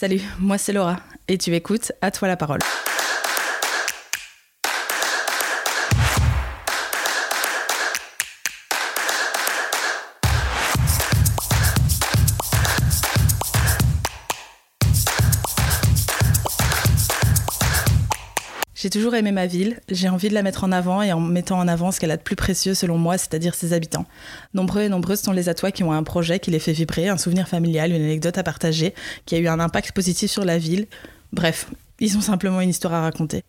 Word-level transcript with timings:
Salut, 0.00 0.20
moi 0.38 0.58
c'est 0.58 0.72
Laura 0.72 1.00
et 1.26 1.38
tu 1.38 1.52
écoutes 1.56 1.90
À 2.00 2.12
toi 2.12 2.28
la 2.28 2.36
parole. 2.36 2.60
J'ai 18.88 19.00
toujours 19.00 19.16
aimé 19.16 19.32
ma 19.32 19.44
ville, 19.44 19.80
j'ai 19.90 20.08
envie 20.08 20.30
de 20.30 20.34
la 20.34 20.42
mettre 20.42 20.64
en 20.64 20.72
avant 20.72 21.02
et 21.02 21.12
en 21.12 21.20
mettant 21.20 21.58
en 21.58 21.68
avant 21.68 21.92
ce 21.92 22.00
qu'elle 22.00 22.10
a 22.10 22.16
de 22.16 22.22
plus 22.22 22.36
précieux 22.36 22.72
selon 22.72 22.96
moi, 22.96 23.18
c'est-à-dire 23.18 23.54
ses 23.54 23.74
habitants. 23.74 24.06
Nombreux 24.54 24.80
et 24.80 24.88
nombreuses 24.88 25.20
sont 25.20 25.32
les 25.32 25.50
atois 25.50 25.72
qui 25.72 25.84
ont 25.84 25.92
un 25.92 26.02
projet 26.02 26.38
qui 26.38 26.50
les 26.50 26.58
fait 26.58 26.72
vibrer, 26.72 27.06
un 27.10 27.18
souvenir 27.18 27.48
familial, 27.48 27.92
une 27.92 28.00
anecdote 28.00 28.38
à 28.38 28.42
partager, 28.42 28.94
qui 29.26 29.34
a 29.34 29.40
eu 29.40 29.46
un 29.46 29.60
impact 29.60 29.92
positif 29.92 30.30
sur 30.30 30.42
la 30.42 30.56
ville. 30.56 30.86
Bref, 31.34 31.70
ils 32.00 32.16
ont 32.16 32.22
simplement 32.22 32.62
une 32.62 32.70
histoire 32.70 32.94
à 32.94 33.02
raconter. 33.02 33.42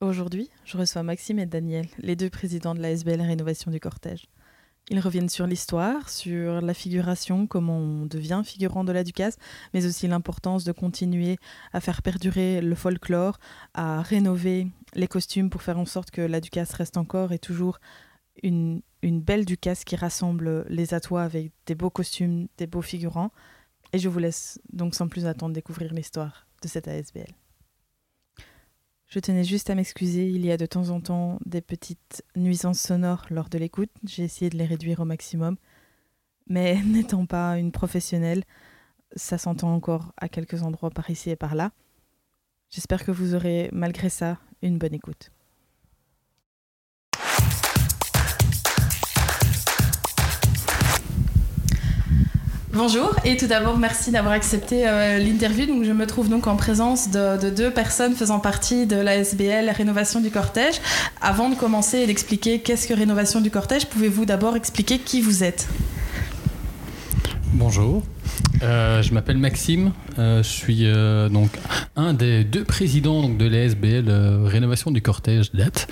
Aujourd'hui, 0.00 0.50
je 0.64 0.76
reçois 0.76 1.04
Maxime 1.04 1.38
et 1.38 1.46
Daniel, 1.46 1.86
les 2.00 2.16
deux 2.16 2.30
présidents 2.30 2.74
de 2.74 2.80
la 2.80 2.90
SBL 2.90 3.20
Rénovation 3.20 3.70
du 3.70 3.78
Cortège. 3.78 4.26
Ils 4.88 4.98
reviennent 4.98 5.28
sur 5.28 5.46
l'histoire, 5.46 6.08
sur 6.08 6.60
la 6.60 6.74
figuration, 6.74 7.46
comment 7.46 7.78
on 7.78 8.06
devient 8.06 8.42
figurant 8.44 8.82
de 8.82 8.90
la 8.90 9.04
Ducasse, 9.04 9.36
mais 9.72 9.86
aussi 9.86 10.08
l'importance 10.08 10.64
de 10.64 10.72
continuer 10.72 11.38
à 11.72 11.80
faire 11.80 12.02
perdurer 12.02 12.60
le 12.60 12.74
folklore, 12.74 13.38
à 13.74 14.02
rénover 14.02 14.66
les 14.94 15.06
costumes 15.06 15.48
pour 15.48 15.62
faire 15.62 15.78
en 15.78 15.86
sorte 15.86 16.10
que 16.10 16.22
la 16.22 16.40
Ducasse 16.40 16.72
reste 16.72 16.96
encore 16.96 17.32
et 17.32 17.38
toujours 17.38 17.78
une, 18.42 18.82
belle 19.02 19.44
Ducasse 19.44 19.84
qui 19.84 19.94
rassemble 19.94 20.64
les 20.68 20.92
atois 20.92 21.22
avec 21.22 21.52
des 21.66 21.76
beaux 21.76 21.90
costumes, 21.90 22.48
des 22.58 22.66
beaux 22.66 22.82
figurants. 22.82 23.30
Et 23.92 23.98
je 23.98 24.08
vous 24.08 24.18
laisse 24.18 24.60
donc 24.72 24.96
sans 24.96 25.08
plus 25.08 25.26
attendre 25.26 25.54
découvrir 25.54 25.92
l'histoire 25.94 26.46
de 26.62 26.68
cette 26.68 26.88
ASBL. 26.88 27.32
Je 29.10 29.18
tenais 29.18 29.42
juste 29.42 29.68
à 29.70 29.74
m'excuser, 29.74 30.28
il 30.28 30.46
y 30.46 30.52
a 30.52 30.56
de 30.56 30.66
temps 30.66 30.90
en 30.90 31.00
temps 31.00 31.40
des 31.44 31.60
petites 31.60 32.22
nuisances 32.36 32.78
sonores 32.78 33.26
lors 33.28 33.48
de 33.48 33.58
l'écoute, 33.58 33.90
j'ai 34.06 34.22
essayé 34.22 34.50
de 34.50 34.56
les 34.56 34.64
réduire 34.64 35.00
au 35.00 35.04
maximum, 35.04 35.56
mais 36.46 36.80
n'étant 36.84 37.26
pas 37.26 37.58
une 37.58 37.72
professionnelle, 37.72 38.44
ça 39.16 39.36
s'entend 39.36 39.74
encore 39.74 40.12
à 40.16 40.28
quelques 40.28 40.62
endroits 40.62 40.90
par 40.90 41.10
ici 41.10 41.28
et 41.28 41.34
par 41.34 41.56
là. 41.56 41.72
J'espère 42.70 43.04
que 43.04 43.10
vous 43.10 43.34
aurez 43.34 43.68
malgré 43.72 44.10
ça 44.10 44.38
une 44.62 44.78
bonne 44.78 44.94
écoute. 44.94 45.32
Bonjour 52.72 53.16
et 53.24 53.36
tout 53.36 53.48
d'abord 53.48 53.78
merci 53.78 54.12
d'avoir 54.12 54.32
accepté 54.32 54.86
euh, 54.86 55.18
l'interview. 55.18 55.66
Donc 55.66 55.82
je 55.82 55.90
me 55.90 56.06
trouve 56.06 56.28
donc 56.28 56.46
en 56.46 56.54
présence 56.54 57.10
de, 57.10 57.36
de 57.36 57.50
deux 57.50 57.72
personnes 57.72 58.14
faisant 58.14 58.38
partie 58.38 58.86
de 58.86 58.94
l'ASBL 58.94 59.68
Rénovation 59.70 60.20
du 60.20 60.30
Cortège. 60.30 60.76
Avant 61.20 61.48
de 61.48 61.56
commencer 61.56 61.98
et 61.98 62.06
d'expliquer 62.06 62.60
qu'est-ce 62.60 62.86
que 62.86 62.94
Rénovation 62.94 63.40
du 63.40 63.50
Cortège, 63.50 63.86
pouvez-vous 63.86 64.24
d'abord 64.24 64.54
expliquer 64.54 65.00
qui 65.00 65.20
vous 65.20 65.42
êtes? 65.42 65.66
Bonjour, 67.54 68.04
euh, 68.62 69.02
je 69.02 69.12
m'appelle 69.14 69.38
Maxime, 69.38 69.90
euh, 70.20 70.44
je 70.44 70.48
suis 70.48 70.86
donc 71.32 71.50
un 71.96 72.14
des 72.14 72.44
deux 72.44 72.62
présidents 72.62 73.28
de 73.28 73.46
l'ASBL 73.46 74.08
Rénovation 74.44 74.92
du 74.92 75.02
Cortège 75.02 75.50
date. 75.52 75.88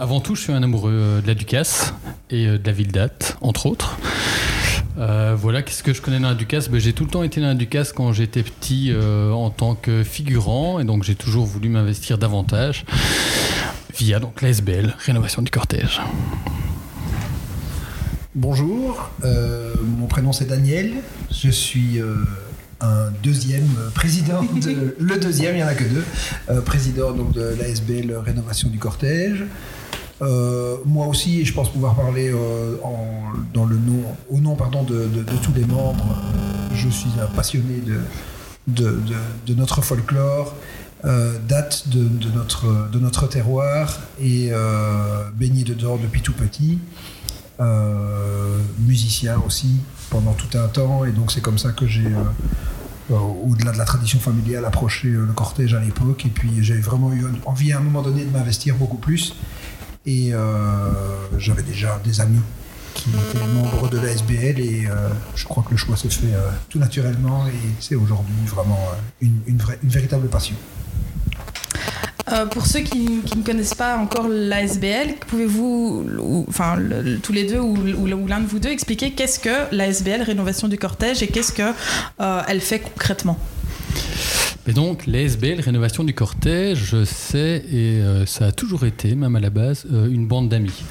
Avant 0.00 0.20
tout, 0.20 0.34
je 0.34 0.40
suis 0.40 0.52
un 0.52 0.62
amoureux 0.62 1.20
de 1.22 1.26
la 1.26 1.34
Ducasse 1.34 1.92
et 2.30 2.46
de 2.46 2.60
la 2.64 2.72
ville 2.72 2.90
date, 2.90 3.36
entre 3.42 3.66
autres. 3.66 3.98
Euh, 4.98 5.36
voilà, 5.38 5.62
qu'est-ce 5.62 5.82
que 5.82 5.92
je 5.92 6.02
connais 6.02 6.18
dans 6.18 6.28
la 6.28 6.34
Ducasse? 6.34 6.68
Ben, 6.68 6.80
J'ai 6.80 6.92
tout 6.92 7.04
le 7.04 7.10
temps 7.10 7.22
été 7.22 7.40
dans 7.40 7.46
la 7.46 7.54
Ducasse 7.54 7.92
quand 7.92 8.12
j'étais 8.12 8.42
petit 8.42 8.90
euh, 8.90 9.30
en 9.30 9.50
tant 9.50 9.74
que 9.76 10.02
figurant 10.02 10.80
et 10.80 10.84
donc 10.84 11.04
j'ai 11.04 11.14
toujours 11.14 11.46
voulu 11.46 11.68
m'investir 11.68 12.18
davantage 12.18 12.84
via 13.96 14.18
donc 14.18 14.42
l'ASBL 14.42 14.96
Rénovation 14.98 15.42
du 15.42 15.50
Cortège. 15.50 16.00
Bonjour, 18.34 19.10
euh, 19.24 19.74
mon 19.98 20.06
prénom 20.06 20.32
c'est 20.32 20.44
Daniel, 20.44 20.92
je 21.30 21.50
suis 21.50 22.00
euh, 22.00 22.14
un 22.80 23.10
deuxième 23.22 23.66
président, 23.94 24.42
de, 24.62 24.94
le 24.98 25.16
deuxième, 25.16 25.54
il 25.54 25.58
n'y 25.58 25.64
en 25.64 25.68
a 25.68 25.74
que 25.74 25.84
deux, 25.84 26.04
euh, 26.50 26.60
président 26.60 27.12
donc, 27.12 27.32
de 27.32 27.56
l'ASBL 27.58 28.14
Rénovation 28.16 28.68
du 28.68 28.78
Cortège. 28.78 29.44
Euh, 30.20 30.76
moi 30.84 31.06
aussi, 31.06 31.44
je 31.44 31.52
pense 31.52 31.70
pouvoir 31.70 31.94
parler 31.94 32.30
euh, 32.32 32.76
dans 33.54 33.66
le 33.66 33.76
nom, 33.76 34.02
au 34.30 34.38
nom 34.38 34.56
pardon, 34.56 34.82
de, 34.82 35.08
tous 35.42 35.52
les 35.54 35.64
membres. 35.64 36.16
Je 36.74 36.88
suis 36.88 37.10
un 37.20 37.26
passionné 37.26 37.82
de, 38.66 39.54
notre 39.54 39.82
folklore, 39.82 40.54
euh, 41.04 41.38
date 41.48 41.88
de, 41.88 42.08
notre, 42.34 42.90
de 42.90 42.98
notre 42.98 43.26
terroir 43.28 44.00
et 44.20 44.50
baigné 45.34 45.64
dedans 45.64 45.98
depuis 46.02 46.22
tout 46.22 46.34
petit. 46.34 46.78
Musicien 48.80 49.40
aussi 49.46 49.76
pendant 50.10 50.32
tout 50.32 50.56
un 50.56 50.68
temps 50.68 51.04
et 51.04 51.10
donc 51.10 51.32
c'est 51.32 51.40
comme 51.40 51.58
ça 51.58 51.72
que 51.72 51.86
j'ai 51.86 52.10
au-delà 53.10 53.72
de 53.72 53.78
la 53.78 53.84
tradition 53.84 54.20
familiale 54.20 54.64
approché 54.64 55.08
le 55.08 55.32
cortège 55.32 55.74
à 55.74 55.80
l'époque 55.80 56.24
et 56.24 56.28
puis 56.28 56.50
j'ai 56.60 56.76
vraiment 56.76 57.12
eu 57.12 57.24
envie 57.46 57.72
à 57.72 57.78
un 57.78 57.80
moment 57.80 58.02
donné 58.02 58.24
de 58.24 58.30
m'investir 58.30 58.76
beaucoup 58.76 58.98
plus 58.98 59.34
et 60.08 60.32
euh, 60.32 60.38
j'avais 61.38 61.62
déjà 61.62 62.00
des 62.02 62.20
amis 62.22 62.40
qui 62.94 63.10
étaient 63.10 63.46
membres 63.46 63.90
de 63.90 63.98
la 63.98 64.08
SBL 64.08 64.58
et 64.58 64.86
euh, 64.90 65.10
je 65.36 65.44
crois 65.44 65.62
que 65.62 65.70
le 65.70 65.76
choix 65.76 65.96
s'est 65.98 66.08
fait 66.08 66.32
euh, 66.34 66.48
tout 66.70 66.78
naturellement 66.78 67.46
et 67.46 67.52
c'est 67.78 67.94
aujourd'hui 67.94 68.34
vraiment 68.46 68.80
une, 69.20 69.40
véritable 69.84 70.28
passion. 70.28 70.56
Pour 72.50 72.66
ceux 72.66 72.80
qui, 72.80 73.22
ne 73.36 73.42
connaissent 73.42 73.74
pas 73.74 73.96
encore 73.96 74.28
l'ASBL, 74.28 75.14
pouvez-vous, 75.28 76.06
ou- 76.18 76.44
enfin 76.48 76.76
tous 77.22 77.32
les 77.32 77.44
deux 77.44 77.58
ou, 77.58 77.74
ou- 77.76 78.26
l'un 78.26 78.40
de 78.40 78.46
vous 78.46 78.58
deux, 78.58 78.68
expliquer 78.68 79.12
qu'est-ce 79.12 79.38
que 79.38 79.74
l'ASBL 79.74 80.22
Rénovation 80.22 80.68
du 80.68 80.76
Cortège 80.78 81.22
et 81.22 81.28
qu'est-ce 81.28 81.52
que 81.52 81.72
elle 82.48 82.60
fait 82.60 82.80
concrètement? 82.80 83.38
Et 84.68 84.74
donc, 84.74 85.06
l'ASBL 85.06 85.62
Rénovation 85.62 86.04
du 86.04 86.12
Cortège, 86.12 86.90
je 86.90 87.02
sais, 87.02 87.64
et 87.72 88.02
euh, 88.02 88.26
ça 88.26 88.48
a 88.48 88.52
toujours 88.52 88.84
été, 88.84 89.14
même 89.14 89.34
à 89.34 89.40
la 89.40 89.48
base, 89.48 89.86
euh, 89.90 90.10
une 90.10 90.26
bande 90.26 90.50
d'amis. 90.50 90.84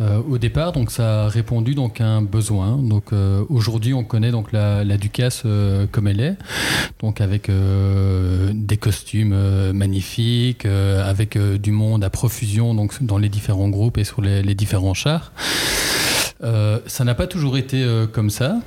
Euh, 0.00 0.20
au 0.28 0.38
départ, 0.38 0.72
donc, 0.72 0.90
ça 0.90 1.26
a 1.26 1.28
répondu 1.28 1.76
donc, 1.76 2.00
à 2.00 2.04
un 2.04 2.22
besoin. 2.22 2.76
Donc, 2.78 3.12
aujourd'hui, 3.48 3.94
on 3.94 4.02
connaît 4.02 4.32
donc, 4.32 4.50
la, 4.50 4.84
Ducasse 4.96 5.44
comme 5.92 6.08
elle 6.08 6.20
est, 6.20 6.36
donc 6.98 7.20
avec 7.20 7.48
des 7.48 8.76
costumes 8.76 9.36
magnifiques, 9.72 10.66
avec 10.66 11.38
du 11.38 11.70
monde 11.70 12.02
à 12.02 12.10
profusion 12.10 12.74
donc, 12.74 13.00
dans 13.04 13.18
les 13.18 13.28
différents 13.28 13.68
groupes 13.68 13.98
et 13.98 14.04
sur 14.04 14.20
les, 14.20 14.42
les 14.42 14.54
différents 14.56 14.94
chars. 14.94 15.32
Ça 16.42 17.04
n'a 17.04 17.14
pas 17.14 17.28
toujours 17.28 17.56
été 17.56 17.86
comme 18.12 18.30
ça. 18.30 18.58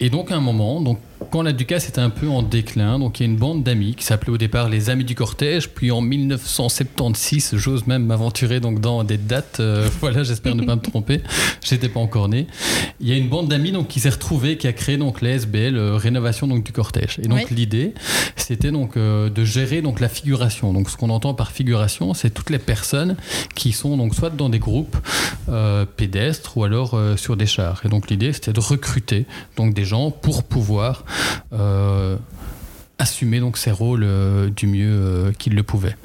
Et 0.00 0.10
donc 0.10 0.30
à 0.30 0.36
un 0.36 0.40
moment, 0.40 0.80
donc 0.80 0.98
quand 1.30 1.42
la 1.42 1.52
Ducasse 1.52 1.88
était 1.88 2.00
un 2.00 2.10
peu 2.10 2.28
en 2.28 2.42
déclin, 2.42 2.98
donc 2.98 3.20
il 3.20 3.24
y 3.24 3.26
a 3.26 3.30
une 3.30 3.36
bande 3.38 3.62
d'amis 3.62 3.94
qui 3.94 4.04
s'appelait 4.04 4.30
au 4.32 4.38
départ 4.38 4.68
les 4.68 4.90
Amis 4.90 5.04
du 5.04 5.14
Cortège, 5.14 5.68
puis 5.68 5.90
en 5.90 6.00
1976, 6.00 7.54
j'ose 7.56 7.86
même 7.86 8.04
m'aventurer 8.06 8.60
donc 8.60 8.80
dans 8.80 9.04
des 9.04 9.18
dates. 9.18 9.60
euh, 9.60 9.88
voilà, 10.00 10.22
j'espère 10.22 10.54
ne 10.54 10.64
pas 10.64 10.76
me 10.76 10.80
tromper. 10.80 11.20
J'étais 11.64 11.88
pas 11.88 12.00
encore 12.00 12.28
né. 12.28 12.46
Il 13.00 13.08
y 13.08 13.12
a 13.12 13.16
une 13.16 13.28
bande 13.28 13.48
d'amis 13.48 13.72
donc 13.72 13.88
qui 13.88 14.00
s'est 14.00 14.08
retrouvée, 14.10 14.56
qui 14.56 14.66
a 14.66 14.72
créé 14.72 14.96
donc 14.96 15.20
la 15.20 15.30
SBL 15.30 15.76
euh, 15.76 15.96
rénovation 15.96 16.46
donc 16.46 16.64
du 16.64 16.72
cortège. 16.72 17.18
Et 17.22 17.28
donc 17.28 17.46
Oui. 17.50 17.54
l'idée, 17.56 17.94
c'était 18.36 18.70
donc 18.70 18.96
euh, 18.96 19.28
de 19.30 19.44
gérer 19.44 19.82
donc 19.82 20.00
la 20.00 20.08
figuration. 20.08 20.72
Donc 20.72 20.88
ce 20.90 20.96
qu'on 20.96 21.10
entend 21.10 21.34
par 21.34 21.52
figuration, 21.52 22.14
c'est 22.14 22.30
toutes 22.30 22.50
les 22.50 22.58
personnes 22.58 23.16
qui 23.54 23.72
sont 23.72 23.96
donc 23.96 24.14
soit 24.14 24.30
dans 24.30 24.48
des 24.48 24.58
groupes 24.58 24.96
pédestres 25.96 26.56
ou 26.56 26.64
alors 26.64 26.98
sur 27.16 27.36
des 27.36 27.46
chars. 27.46 27.80
Et 27.84 27.88
donc 27.88 28.10
l'idée, 28.10 28.32
c'était 28.32 28.52
de 28.52 28.60
recruter 28.60 29.26
donc 29.56 29.74
des 29.74 29.84
gens 29.84 30.10
pour 30.10 30.44
pouvoir 30.44 31.04
assumer 32.98 33.40
donc 33.40 33.56
ces 33.56 33.70
rôles 33.70 34.02
euh, 34.04 34.50
du 34.50 34.66
mieux 34.66 34.90
euh, 34.90 35.32
qu'ils 35.32 35.54
le 35.54 35.62
pouvaient. 35.62 35.96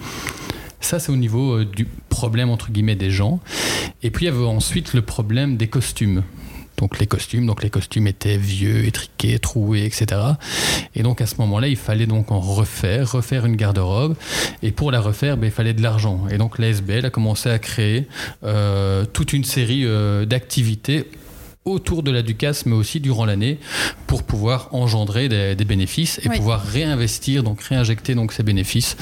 Ça, 0.80 1.00
c'est 1.00 1.12
au 1.12 1.16
niveau 1.16 1.54
euh, 1.54 1.66
du 1.66 1.88
problème 2.10 2.50
entre 2.50 2.72
guillemets 2.72 2.96
des 2.96 3.10
gens. 3.10 3.40
Et 4.04 4.12
puis 4.12 4.26
il 4.26 4.30
y 4.30 4.32
avait 4.32 4.46
ensuite 4.46 4.94
le 4.94 5.02
problème 5.02 5.58
des 5.58 5.68
costumes. 5.68 6.24
Donc 6.78 7.00
les 7.00 7.08
costumes, 7.08 7.46
donc 7.46 7.64
les 7.64 7.70
costumes 7.70 8.08
étaient 8.08 8.38
vieux, 8.38 8.86
étriqués, 8.86 9.40
troués, 9.40 9.86
etc. 9.86 10.20
Et 10.96 11.04
donc 11.04 11.22
à 11.22 11.28
ce 11.28 11.36
moment-là, 11.38 11.68
il 11.68 11.78
fallait 11.78 12.08
donc 12.08 12.32
en 12.32 12.40
refaire, 12.40 13.12
refaire 13.12 13.46
une 13.46 13.56
garde-robe. 13.56 14.16
Et 14.62 14.72
pour 14.72 14.92
la 14.92 15.00
refaire, 15.00 15.38
ben, 15.38 15.48
il 15.48 15.52
fallait 15.52 15.74
de 15.74 15.82
l'argent. 15.82 16.26
Et 16.30 16.38
donc 16.38 16.60
la 16.60 16.70
SBL 16.70 17.06
a 17.06 17.10
commencé 17.10 17.50
à 17.50 17.60
créer 17.60 18.08
euh, 18.44 19.06
toute 19.06 19.34
une 19.34 19.44
série 19.44 19.86
euh, 19.86 20.26
d'activités 20.26 21.08
autour 21.66 22.04
de 22.04 22.12
la 22.12 22.22
Ducasse, 22.22 22.66
mais 22.66 22.76
aussi 22.76 23.00
durant 23.00 23.26
l'année, 23.26 23.60
pour 24.08 24.24
pouvoir 24.24 24.70
engendrer 24.74 25.30
des, 25.30 25.56
bénéfices 25.66 26.20
et 26.24 26.30
pouvoir 26.30 26.62
réinvestir, 26.62 27.42
donc 27.42 27.62
réinjecter 27.62 28.16
donc 28.16 28.34
ces 28.34 28.44
bénéfices 28.44 28.98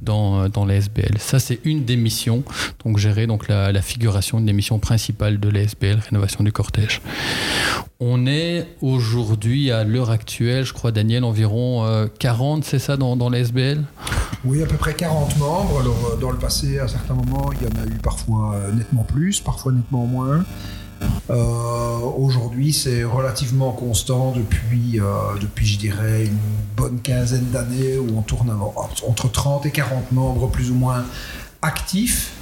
dans, 0.00 0.42
euh, 0.42 0.48
dans 0.48 0.64
l'ASBL. 0.64 1.18
Ça, 1.18 1.40
c'est 1.40 1.58
une 1.64 1.84
des 1.84 1.96
missions, 1.96 2.44
donc 2.84 2.98
gérer 2.98 3.26
donc 3.26 3.48
la, 3.48 3.72
la 3.72 3.82
figuration, 3.82 4.38
une 4.38 4.46
des 4.46 4.52
missions 4.52 4.78
principales 4.78 5.40
de 5.40 5.48
l'ASBL, 5.48 5.98
rénovation 6.08 6.44
du 6.44 6.52
cortège. 6.52 7.00
On 7.98 8.26
est 8.26 8.68
aujourd'hui, 8.80 9.72
à 9.72 9.82
l'heure 9.82 10.10
actuelle, 10.10 10.64
je 10.64 10.72
crois, 10.72 10.92
Daniel, 10.92 11.24
environ 11.24 12.08
40, 12.20 12.60
euh, 12.60 12.62
c'est 12.64 12.78
ça, 12.78 12.96
dans, 12.96 13.16
dans 13.16 13.28
l'ASBL 13.28 13.82
Oui, 14.44 14.62
à 14.62 14.66
peu 14.66 14.76
près 14.76 14.94
40 14.94 15.36
membres. 15.38 15.80
Alors, 15.80 16.12
euh, 16.12 16.20
dans 16.20 16.30
le 16.30 16.38
passé, 16.38 16.78
à 16.78 16.86
certains 16.86 17.14
moments, 17.14 17.50
il 17.52 17.66
y 17.66 17.66
en 17.66 17.82
a 17.82 17.86
eu 17.86 17.98
parfois 17.98 18.56
nettement 18.72 19.04
plus, 19.04 19.40
parfois 19.40 19.72
nettement 19.72 20.06
moins. 20.06 20.44
Euh, 21.30 21.98
aujourd'hui, 22.16 22.72
c'est 22.72 23.04
relativement 23.04 23.72
constant 23.72 24.32
depuis, 24.32 25.00
euh, 25.00 25.04
depuis, 25.40 25.66
je 25.66 25.78
dirais, 25.78 26.26
une 26.26 26.38
bonne 26.76 27.00
quinzaine 27.00 27.50
d'années 27.50 27.98
où 27.98 28.18
on 28.18 28.22
tourne 28.22 28.54
entre 29.06 29.30
30 29.30 29.66
et 29.66 29.70
40 29.70 30.12
membres 30.12 30.48
plus 30.48 30.70
ou 30.70 30.74
moins 30.74 31.04
actifs. 31.62 32.32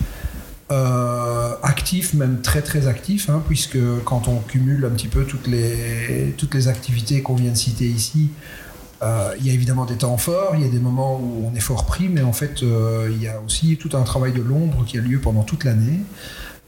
Euh, 0.71 1.55
actifs, 1.63 2.15
même 2.15 2.41
très 2.41 2.63
très 2.63 2.87
actifs, 2.87 3.29
hein, 3.29 3.43
puisque 3.47 3.79
quand 4.05 4.27
on 4.27 4.39
cumule 4.39 4.85
un 4.87 4.91
petit 4.91 5.09
peu 5.09 5.25
toutes 5.25 5.47
les, 5.47 6.35
toutes 6.39 6.55
les 6.55 6.69
activités 6.69 7.21
qu'on 7.21 7.35
vient 7.35 7.51
de 7.51 7.57
citer 7.57 7.87
ici, 7.87 8.31
il 9.41 9.45
y 9.45 9.51
a 9.51 9.53
évidemment 9.53 9.85
des 9.85 9.97
temps 9.97 10.17
forts, 10.17 10.53
il 10.55 10.63
y 10.63 10.65
a 10.65 10.69
des 10.69 10.79
moments 10.79 11.17
où 11.17 11.51
on 11.53 11.57
est 11.57 11.61
fort 11.61 11.87
pris, 11.87 12.09
mais 12.09 12.23
en 12.23 12.33
fait, 12.33 12.63
il 12.63 13.21
y 13.21 13.27
a 13.27 13.41
aussi 13.45 13.77
tout 13.77 13.97
un 13.97 14.03
travail 14.03 14.33
de 14.33 14.41
l'ombre 14.41 14.85
qui 14.87 14.97
a 14.97 15.01
lieu 15.01 15.19
pendant 15.19 15.43
toute 15.43 15.65
l'année 15.65 15.99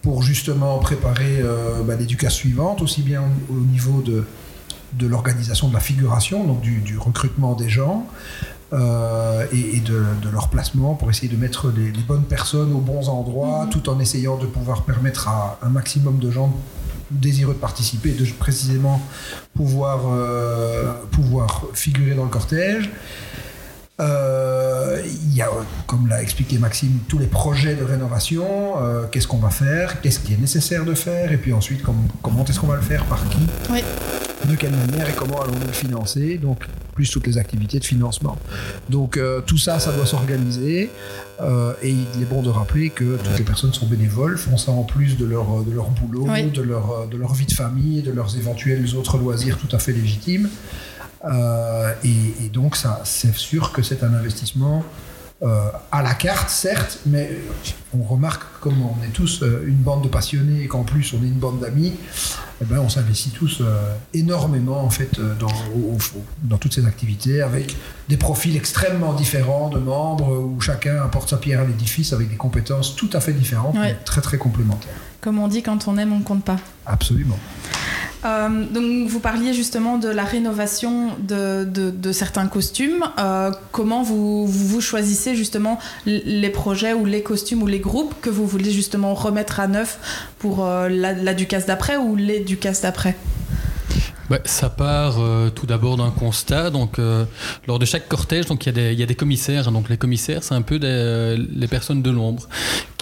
pour 0.05 0.23
justement 0.23 0.79
préparer 0.81 1.41
euh, 1.41 1.83
bah, 1.83 1.97
l'éducation 1.97 2.41
suivante, 2.41 2.83
aussi 2.83 3.01
bien 3.01 3.23
au, 3.49 3.55
niveau 3.55 4.03
de, 4.03 4.27
de 4.93 5.07
l'organisation 5.07 5.69
de 5.69 5.73
la 5.73 5.81
figuration, 5.81 6.45
donc 6.45 6.61
du, 6.61 6.99
recrutement 6.99 7.55
des 7.55 7.71
gens, 7.71 8.07
euh, 8.75 9.47
et, 9.51 9.81
de, 9.81 10.05
leur 10.31 10.49
placement 10.51 10.95
pour 10.95 11.09
essayer 11.09 11.29
de 11.29 11.39
mettre 11.39 11.73
les, 11.75 11.91
bonnes 12.07 12.25
personnes 12.25 12.75
aux 12.75 12.81
bons 12.81 13.09
endroits, 13.09 13.65
mhm. 13.65 13.71
tout 13.71 13.89
en 13.89 13.99
essayant 13.99 14.37
de 14.37 14.45
pouvoir 14.45 14.83
permettre 14.83 15.29
à 15.29 15.59
un 15.63 15.71
maximum 15.71 16.19
de 16.19 16.31
gens 16.31 16.55
désireux 17.11 17.55
de 17.55 17.59
participer, 17.59 18.11
de 18.13 18.27
précisément 18.39 19.01
pouvoir, 19.55 20.01
euh, 20.13 20.93
pouvoir 21.13 21.65
figurer 21.73 22.15
dans 22.15 22.25
le 22.25 22.31
cortège. 22.31 22.91
Euh, 24.01 25.01
il 25.07 25.37
y 25.37 25.43
a, 25.43 25.49
comme 25.87 26.09
l'a 26.09 26.21
expliqué 26.21 26.59
Maxime, 26.59 26.99
tous 27.09 27.19
les 27.19 27.27
projets 27.27 27.77
de 27.77 27.85
rénovation. 27.85 28.83
Euh, 28.83 29.07
qu'est-ce 29.11 29.29
qu'on 29.29 29.39
va 29.39 29.51
faire 29.51 30.01
Qu'est-ce 30.01 30.19
qui 30.19 30.35
est 30.35 30.41
nécessaire 30.41 30.85
de 30.85 30.95
faire 30.95 31.31
Et 31.31 31.37
puis 31.37 31.53
ensuite, 31.53 31.83
comment 31.83 32.45
est-ce 32.45 32.59
qu'on 32.59 32.67
va 32.67 32.77
le 32.77 32.83
faire 32.83 33.05
Par 33.05 33.23
qui 33.29 33.39
De 34.49 34.57
quelle 34.57 34.75
manière 34.75 35.09
et 35.09 35.13
comment 35.13 35.41
allons-nous 35.41 35.67
le 35.67 35.73
financer 35.73 36.39
Donc, 36.39 36.67
plus 36.93 37.09
toutes 37.09 37.27
les 37.27 37.39
activités 37.39 37.79
de 37.79 37.85
financement. 37.85 38.37
Donc, 38.91 39.17
euh, 39.17 39.41
tout 39.41 39.59
ça, 39.59 39.79
ça 39.79 39.93
doit 39.93 40.07
s'organiser. 40.07 40.91
et 41.83 41.91
il 41.91 42.23
est 42.23 42.29
bon 42.29 42.43
de 42.43 42.51
rappeler 42.51 42.91
que 42.91 43.17
toutes 43.17 43.39
les 43.39 43.45
personnes 43.45 43.73
sont 43.73 43.87
bénévoles, 43.87 44.39
font 44.39 44.57
ça 44.57 44.73
en 44.73 44.83
plus 44.83 45.17
de 45.17 45.25
leur, 45.25 45.63
de 45.63 45.73
leur 45.73 45.91
boulot, 45.91 46.27
de, 46.53 46.63
leur, 46.63 47.07
de 47.07 47.17
leur 47.17 47.33
vie 47.33 47.47
de 47.47 47.53
famille, 47.53 48.03
de 48.03 48.11
leurs 48.11 48.37
éventuels 48.37 48.97
autres 48.97 49.19
loisirs 49.19 49.57
tout 49.59 49.75
à 49.75 49.79
fait 49.79 49.93
légitimes. 49.93 50.49
Euh, 51.27 51.93
et, 52.05 52.49
donc, 52.49 52.77
ça, 52.77 53.01
c'est 53.05 53.35
sûr 53.35 53.73
que 53.73 53.83
c'est 53.83 54.03
un 54.03 54.15
investissement 54.15 54.85
euh, 55.43 55.69
à 55.91 56.03
la 56.03 56.15
carte, 56.15 56.49
certes, 56.49 57.01
mais 57.07 57.39
on 57.93 58.03
remarque 58.03 58.43
comme 58.61 58.81
on 58.83 59.05
est 59.05 59.13
tous 59.13 59.43
euh, 59.43 59.65
une 59.67 59.77
bande 59.77 60.03
de 60.03 60.09
passionnés 60.09 60.63
et 60.63 60.69
qu'en 60.69 60.85
plus 60.85 61.13
on 61.13 61.23
est 61.23 61.27
une 61.27 61.35
bande 61.41 61.59
d'amis, 61.59 61.93
eh 62.63 62.65
ben, 62.65 62.79
on 62.79 62.89
s'investit 62.89 63.31
tous 63.31 63.61
énormément 64.15 64.81
en 64.81 64.91
fait 64.91 65.21
dans, 65.41 65.99
dans 66.45 66.57
toutes 66.57 66.73
ces 66.73 66.87
activités 66.87 67.43
avec 67.43 67.77
des 68.09 68.17
profils 68.17 68.57
extrêmement 68.57 69.13
différents 69.13 69.69
de 69.69 69.81
membres 69.81 70.39
où 70.39 70.61
chacun 70.61 71.03
apporte 71.03 71.29
sa 71.29 71.37
pierre 71.37 71.61
à 71.61 71.65
l'édifice 71.65 72.13
avec 72.13 72.31
des 72.31 72.37
compétences 72.37 72.95
tout 72.95 73.11
à 73.13 73.21
fait 73.21 73.33
différentes, 73.33 73.75
mais 73.75 73.97
très 74.05 74.21
très 74.21 74.39
complémentaires. 74.39 74.95
Comme 75.21 75.41
on 75.41 75.49
dit, 75.49 75.63
quand 75.63 75.89
on 75.89 75.99
aime, 75.99 76.13
on 76.13 76.21
ne 76.21 76.25
compte 76.25 76.45
pas. 76.45 76.59
Absolument. 76.87 77.39
Euh, 78.25 78.65
donc 78.71 79.09
vous 79.09 79.21
parliez 79.21 79.53
justement 79.53 79.99
de 79.99 80.09
la 80.09 80.25
rénovation 80.25 81.11
de, 81.19 82.13
certains 82.13 82.47
costumes. 82.47 83.05
Euh, 83.19 83.51
comment 83.73 84.03
vous, 84.03 84.47
vous, 84.47 84.81
choisissez 84.81 85.35
justement 85.35 85.79
les 86.07 86.51
projets 86.51 86.93
ou 86.93 87.05
les 87.05 87.23
costumes 87.23 87.63
ou 87.63 87.67
les 87.67 87.81
groupes 87.81 88.15
que 88.21 88.31
vous 88.31 88.47
voulez 88.47 88.71
justement 88.71 89.15
remettre 89.15 89.61
à 89.61 89.67
neuf 89.67 90.33
pour 90.39 90.65
euh, 90.65 90.89
la, 90.89 91.13
la 91.13 91.35
Ducasse 91.35 91.67
d'après 91.67 91.97
ou 91.97 92.17
les 92.17 92.41
Ducasses 92.41 92.83
d'après? 92.83 93.17
Ça 94.45 94.71
part 94.71 95.17
tout 95.55 95.67
d'abord 95.67 95.97
d'un 95.97 96.11
constat. 96.11 96.71
Donc, 96.71 96.99
lors 97.67 97.79
de 97.79 97.85
chaque 97.85 98.09
cortège, 98.09 98.47
donc 98.47 98.67
il 98.67 98.77
y, 98.77 98.95
y, 98.95 99.03
a 99.03 99.07
des 99.07 99.15
commissaires. 99.15 99.71
Donc, 99.71 99.89
les 99.89 99.97
commissaires, 99.97 100.43
c'est 100.43 100.55
un 100.55 100.63
peu 100.63 100.79
des, 100.79 101.37
les 101.55 101.69
personnes 101.69 102.03
de 102.03 102.11
l'ombre 102.11 102.49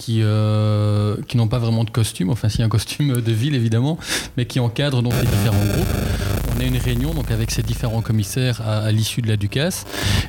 qui, 0.03 0.19
euh, 0.21 1.15
qui 1.29 1.37
n'ont 1.37 1.47
pas 1.47 1.59
vraiment 1.59 1.85
de 1.85 1.89
costume, 1.89 2.29
enfin 2.29 2.49
si 2.49 2.61
un 2.61 2.67
costume 2.67 3.21
de 3.21 3.31
ville 3.31 3.55
évidemment, 3.55 3.97
mais 4.35 4.45
qui 4.45 4.59
encadrent 4.59 5.01
donc 5.01 5.13
les 5.13 5.25
différents 5.25 5.65
groupes. 5.65 5.87
On 6.55 6.59
a 6.59 6.63
une 6.65 6.77
réunion 6.77 7.13
donc 7.13 7.31
avec 7.31 7.51
ces 7.51 7.63
différents 7.63 8.01
commissaires 8.01 8.61
à, 8.67 8.91
l'issue 8.91 9.21
de 9.21 9.27
la 9.27 9.37
Ducasse. 9.37 9.85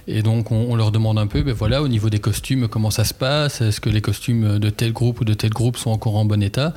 Et 0.06 0.22
donc 0.22 0.50
on, 0.52 0.74
leur 0.76 0.90
demande 0.90 1.18
un 1.18 1.26
peu, 1.26 1.42
ben 1.42 1.52
voilà, 1.52 1.82
au 1.82 1.88
niveau 1.88 2.08
des 2.08 2.18
costumes, 2.18 2.68
comment 2.68 2.90
ça 2.90 3.04
se 3.04 3.14
passe, 3.14 3.60
est-ce 3.60 3.80
que 3.80 3.90
les 3.90 4.00
costumes 4.00 4.58
de 4.58 4.70
tel 4.70 4.92
groupe 4.92 5.20
ou 5.20 5.24
de 5.24 5.34
tel 5.34 5.50
groupe 5.50 5.76
sont 5.76 5.90
encore 5.90 6.16
en 6.16 6.24
bon 6.24 6.42
état? 6.42 6.74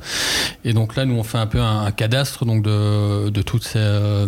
Et 0.64 0.72
donc 0.72 0.96
là, 0.96 1.04
nous 1.04 1.14
on 1.14 1.22
fait 1.22 1.38
un 1.38 1.46
peu 1.46 1.60
un, 1.60 1.90
cadastre 1.92 2.44
donc 2.44 2.62
de, 2.62 3.30
de 3.30 3.42
toutes 3.42 3.64
ces 3.64 3.78
euh, 3.78 4.26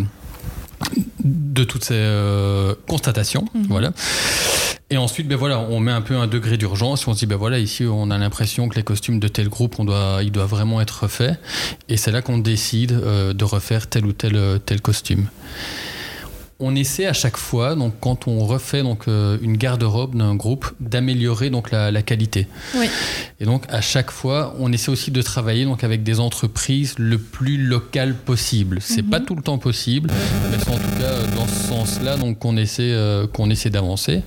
de 1.25 1.65
toutes 1.65 1.85
ces 1.85 1.95
euh, 1.95 2.75
constatations, 2.89 3.47
mhm. 3.55 3.67
voilà. 3.69 3.93
Et 4.93 4.97
ensuite, 4.97 5.29
ben 5.29 5.37
voilà, 5.37 5.61
on 5.61 5.79
met 5.79 5.93
un 5.93 6.01
peu 6.01 6.17
un 6.17 6.27
degré 6.27 6.57
d'urgence. 6.57 7.07
On 7.07 7.15
se 7.15 7.21
dit, 7.21 7.27
ben 7.27 7.37
voilà, 7.37 7.61
ici, 7.61 7.85
on 7.85 8.11
a 8.11 8.19
l'impression 8.19 8.69
que 8.69 8.75
les 8.75 8.83
costumes 8.83 9.21
de 9.21 9.29
tel 9.29 9.49
groupe, 9.49 9.79
on 9.79 9.85
doit, 9.85 10.19
il 10.23 10.33
doit 10.33 10.47
vraiment 10.47 10.81
être 10.81 11.05
refait. 11.05 11.39
Et 11.89 11.97
c'est 11.97 12.11
là 12.11 12.23
qu'on 12.23 12.39
décide 12.39 12.93
euh, 12.93 13.33
de 13.33 13.45
refaire 13.45 13.89
tel 13.89 14.05
ou 14.05 14.13
tel, 14.13 14.35
euh, 14.35 14.59
tel 14.59 14.81
costume 14.81 15.29
on 16.61 16.77
essaie 16.77 17.07
à 17.07 17.13
chaque 17.15 17.39
fois, 17.39 17.75
donc 17.75 17.95
quand 18.01 18.29
on 18.29 18.45
refait 18.45 18.83
donc 18.83 19.09
euh, 19.09 19.39
une 19.41 19.57
garde-robe 19.57 20.15
d'un 20.15 20.35
groupe, 20.35 20.71
d'améliorer 20.79 21.49
donc 21.49 21.71
la, 21.71 22.03
qualité. 22.03 22.47
Et 23.41 23.47
donc 23.47 23.65
à 23.71 23.81
chaque 23.81 24.11
fois, 24.11 24.55
on 24.59 24.71
essaie 24.73 24.91
aussi 24.91 25.11
de 25.11 25.23
travailler 25.23 25.65
donc 25.65 25.83
avec 25.85 26.03
des 26.03 26.21
entreprises 26.21 26.95
le 26.99 27.19
plus 27.19 27.57
local 27.57 28.15
possible. 28.15 28.79
C'est 28.81 29.03
pas 29.03 29.21
mhm. 29.21 29.25
tout 29.25 29.35
le 29.35 29.43
temps 29.43 29.59
possible, 29.59 30.11
mais 30.51 30.59
c'est 30.59 30.71
en 30.71 30.79
tout 30.79 31.01
cas 31.01 31.35
dans 31.35 31.47
ce 31.47 31.69
sens-là 31.69 32.17
donc 32.17 32.39
qu'on 32.39 32.57
essaie 32.57 32.93
euh, 32.93 33.27
qu'on 33.27 33.49
essaie 33.49 33.71
d'avancer. 33.71 34.23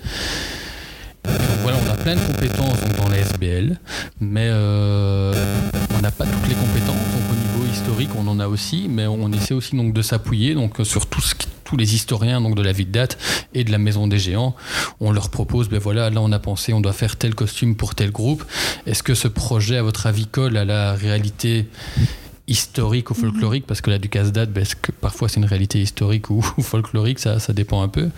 voilà, 1.62 1.78
on 1.86 1.92
a 1.92 1.96
plein 1.96 2.16
de 2.16 2.22
compétences 2.22 2.80
dans 2.98 3.10
la 3.10 3.20
SBL, 3.20 3.80
mais 4.20 4.48
euh, 4.50 5.34
on 5.96 6.02
n'a 6.02 6.12
pas 6.12 6.26
toutes 6.26 6.48
les 6.50 6.56
compétences. 6.56 6.96
Donc 6.96 7.32
au 7.32 7.60
niveau 7.62 7.72
historique, 7.72 8.10
on 8.18 8.28
en 8.28 8.40
a 8.40 8.48
aussi, 8.48 8.88
mais 8.90 9.06
on 9.06 9.32
essaie 9.32 9.54
aussi 9.54 9.76
donc 9.76 9.94
de 9.94 10.02
s'appuyer 10.02 10.56
donc 10.56 10.78
sur 10.84 11.06
tout 11.06 11.22
ce 11.22 11.36
qui 11.36 11.48
tous 11.74 11.78
les 11.78 11.96
historiens 11.96 12.40
donc 12.40 12.54
de 12.54 12.62
la 12.62 12.72
vie 12.72 12.86
de 12.86 12.92
date 12.92 13.18
et 13.56 13.64
de 13.64 13.72
la 13.72 13.80
maison 13.80 14.06
des 14.06 14.20
géants, 14.20 14.56
on 15.00 15.12
leur 15.12 15.32
propose, 15.32 15.70
ben 15.70 15.80
voilà, 15.80 16.12
là 16.12 16.22
on 16.22 16.32
a 16.32 16.38
pensé, 16.38 16.72
on 16.72 16.82
doit 16.82 16.94
faire 16.94 17.16
tel 17.16 17.34
costume 17.34 17.76
pour 17.76 17.96
tel 17.96 18.12
groupe. 18.12 18.44
Est-ce 18.86 19.02
que 19.02 19.16
ce 19.16 19.28
projet, 19.28 19.78
à 19.78 19.82
votre 19.82 20.06
avis, 20.06 20.28
colle 20.28 20.56
à 20.56 20.66
la 20.66 20.94
réalité 20.94 21.66
historique 22.48 23.10
ou 23.10 23.16
folklorique? 23.16 23.66
Parce 23.66 23.82
que 23.82 23.90
la 23.90 23.98
Ducasse 23.98 24.32
date, 24.32 24.52
ben, 24.52 24.64
parfois 25.02 25.30
c'est 25.30 25.38
une 25.40 25.48
réalité 25.48 25.82
historique 25.82 26.30
ou, 26.30 26.44
folklorique, 26.44 27.18
ça, 27.18 27.40
ça 27.40 27.54
dépend 27.54 27.82
un 27.82 27.88
peu. 27.88 28.12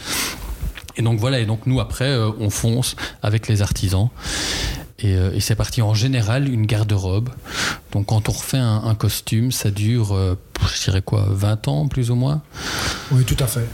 Et 0.97 1.01
donc 1.01 1.17
voilà, 1.17 1.39
et 1.39 1.45
donc 1.45 1.65
nous 1.65 1.79
après, 1.79 2.09
euh, 2.09 2.31
on 2.41 2.49
fonce 2.49 2.97
avec 3.23 3.47
les 3.47 3.61
artisans. 3.61 4.09
Euh, 5.03 5.31
et, 5.33 5.39
c'est 5.39 5.55
parti 5.55 5.81
en 5.81 5.93
général 5.93 6.47
une 6.51 6.65
garde-robe. 6.65 7.29
Donc 7.91 8.07
quand 8.07 8.29
on 8.29 8.31
refait 8.31 8.57
un, 8.57 8.95
costume, 8.95 9.51
ça 9.51 9.71
dure, 9.71 10.13
euh, 10.13 10.35
je 10.73 10.83
dirais 10.83 11.01
quoi, 11.01 11.25
20 11.29 11.67
ans 11.67 11.87
plus 11.87 12.11
ou 12.11 12.15
moins? 12.15 12.41
Oui, 13.11 13.23
tout 13.23 13.41
à 13.43 13.47
fait. 13.47 13.67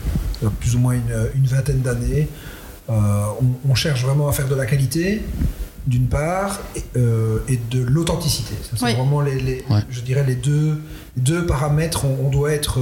Plus 0.59 0.75
ou 0.75 0.79
moins 0.79 0.93
une, 0.93 1.45
vingtaine 1.45 1.81
d'années. 1.81 2.27
Euh, 2.89 3.23
on, 3.67 3.75
cherche 3.75 4.03
vraiment 4.03 4.27
à 4.27 4.31
faire 4.31 4.47
de 4.47 4.55
la 4.55 4.65
qualité, 4.65 5.21
d'une 5.87 6.07
part, 6.07 6.59
et, 6.95 7.59
de 7.69 7.83
l'authenticité. 7.83 8.55
c'est 8.63 8.93
vraiment, 8.93 9.21
les, 9.21 9.63
je 9.89 10.01
dirais, 10.01 10.25
les 10.25 10.35
deux, 10.35 10.81
deux 11.17 11.45
paramètres. 11.45 12.05
On, 12.05 12.29
doit 12.29 12.51
être... 12.51 12.79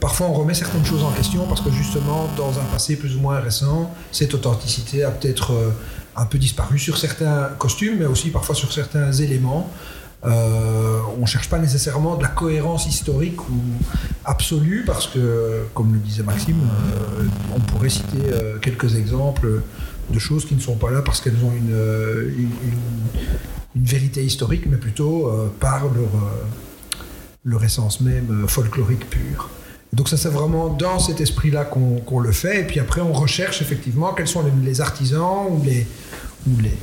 Parfois, 0.00 0.26
on 0.26 0.34
remet 0.34 0.54
certaines 0.54 0.84
choses 0.84 1.02
en 1.02 1.10
question 1.12 1.46
parce 1.46 1.62
que 1.62 1.70
justement, 1.70 2.28
dans 2.36 2.58
un 2.58 2.64
passé 2.64 2.96
plus 2.96 3.16
ou 3.16 3.20
moins 3.20 3.40
récent, 3.40 3.90
cette 4.12 4.34
authenticité 4.34 5.02
a 5.02 5.10
peut-être 5.10 5.52
un 6.14 6.26
peu 6.26 6.38
disparu 6.38 6.78
sur 6.78 6.98
certains 6.98 7.44
costumes, 7.58 7.96
mais 7.98 8.06
aussi 8.06 8.30
parfois 8.30 8.54
sur 8.54 8.72
certains 8.72 9.12
éléments. 9.12 9.70
Euh, 10.24 10.98
on 11.16 11.22
ne 11.22 11.26
cherche 11.26 11.48
pas 11.48 11.58
nécessairement 11.58 12.16
de 12.16 12.22
la 12.22 12.28
cohérence 12.28 12.86
historique 12.86 13.40
ou 13.48 13.60
absolue, 14.24 14.82
parce 14.84 15.06
que, 15.06 15.64
comme 15.74 15.92
le 15.92 16.00
disait 16.00 16.24
Maxime, 16.24 16.60
euh, 16.60 17.24
on 17.54 17.60
pourrait 17.60 17.88
citer 17.88 18.32
euh, 18.32 18.58
quelques 18.58 18.96
exemples 18.96 19.62
de 20.10 20.18
choses 20.18 20.44
qui 20.44 20.54
ne 20.54 20.60
sont 20.60 20.76
pas 20.76 20.90
là 20.90 21.02
parce 21.02 21.20
qu'elles 21.20 21.44
ont 21.44 21.52
une, 21.52 21.76
une, 22.36 23.82
vérité 23.84 24.24
historique, 24.24 24.64
mais 24.66 24.76
plutôt 24.76 25.30
par 25.60 25.84
leur, 25.84 26.10
leur 27.44 27.62
essence 27.62 28.00
même 28.00 28.46
folklorique 28.48 29.08
pure. 29.08 29.50
Donc 29.92 30.08
ça 30.08 30.16
c'est 30.16 30.30
vraiment 30.30 30.68
dans 30.68 30.98
cet 30.98 31.20
esprit-là 31.20 31.64
qu'on 31.64 32.18
le 32.18 32.32
fait. 32.32 32.62
Et 32.62 32.64
puis 32.64 32.80
après 32.80 33.00
on 33.02 33.12
recherche 33.12 33.62
effectivement 33.62 34.12
quels 34.14 34.26
sont 34.26 34.42
les, 34.64 34.80
artisans 34.80 35.46
ou 35.50 35.62
les, 35.62 35.86
ou 36.48 36.58
les, 36.60 36.76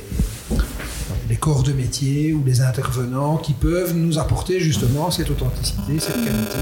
les 1.36 1.40
corps 1.40 1.62
de 1.62 1.72
métier 1.74 2.32
ou 2.32 2.42
les 2.46 2.62
intervenants 2.62 3.36
qui 3.36 3.52
peuvent 3.52 3.94
nous 3.94 4.18
apporter 4.18 4.58
justement 4.58 5.10
cette 5.10 5.28
authenticité, 5.28 5.98
cette 5.98 6.14
qualité. 6.14 6.56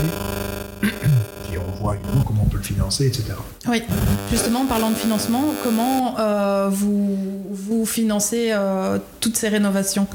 Puis 0.80 1.58
on 1.58 1.80
voit 1.80 1.94
évidemment 1.94 2.24
comment 2.26 2.42
on 2.44 2.48
peut 2.48 2.56
le 2.56 2.64
financer, 2.64 3.06
etc. 3.06 3.34
Oui, 3.68 3.84
justement, 4.32 4.62
en 4.62 4.66
parlant 4.66 4.90
de 4.90 4.96
financement, 4.96 5.44
comment 5.62 6.18
euh, 6.18 6.68
vous, 6.72 7.16
vous 7.52 7.86
financez 7.86 8.48
euh, 8.50 8.98
toutes 9.20 9.36
ces 9.36 9.48
rénovations? 9.48 10.08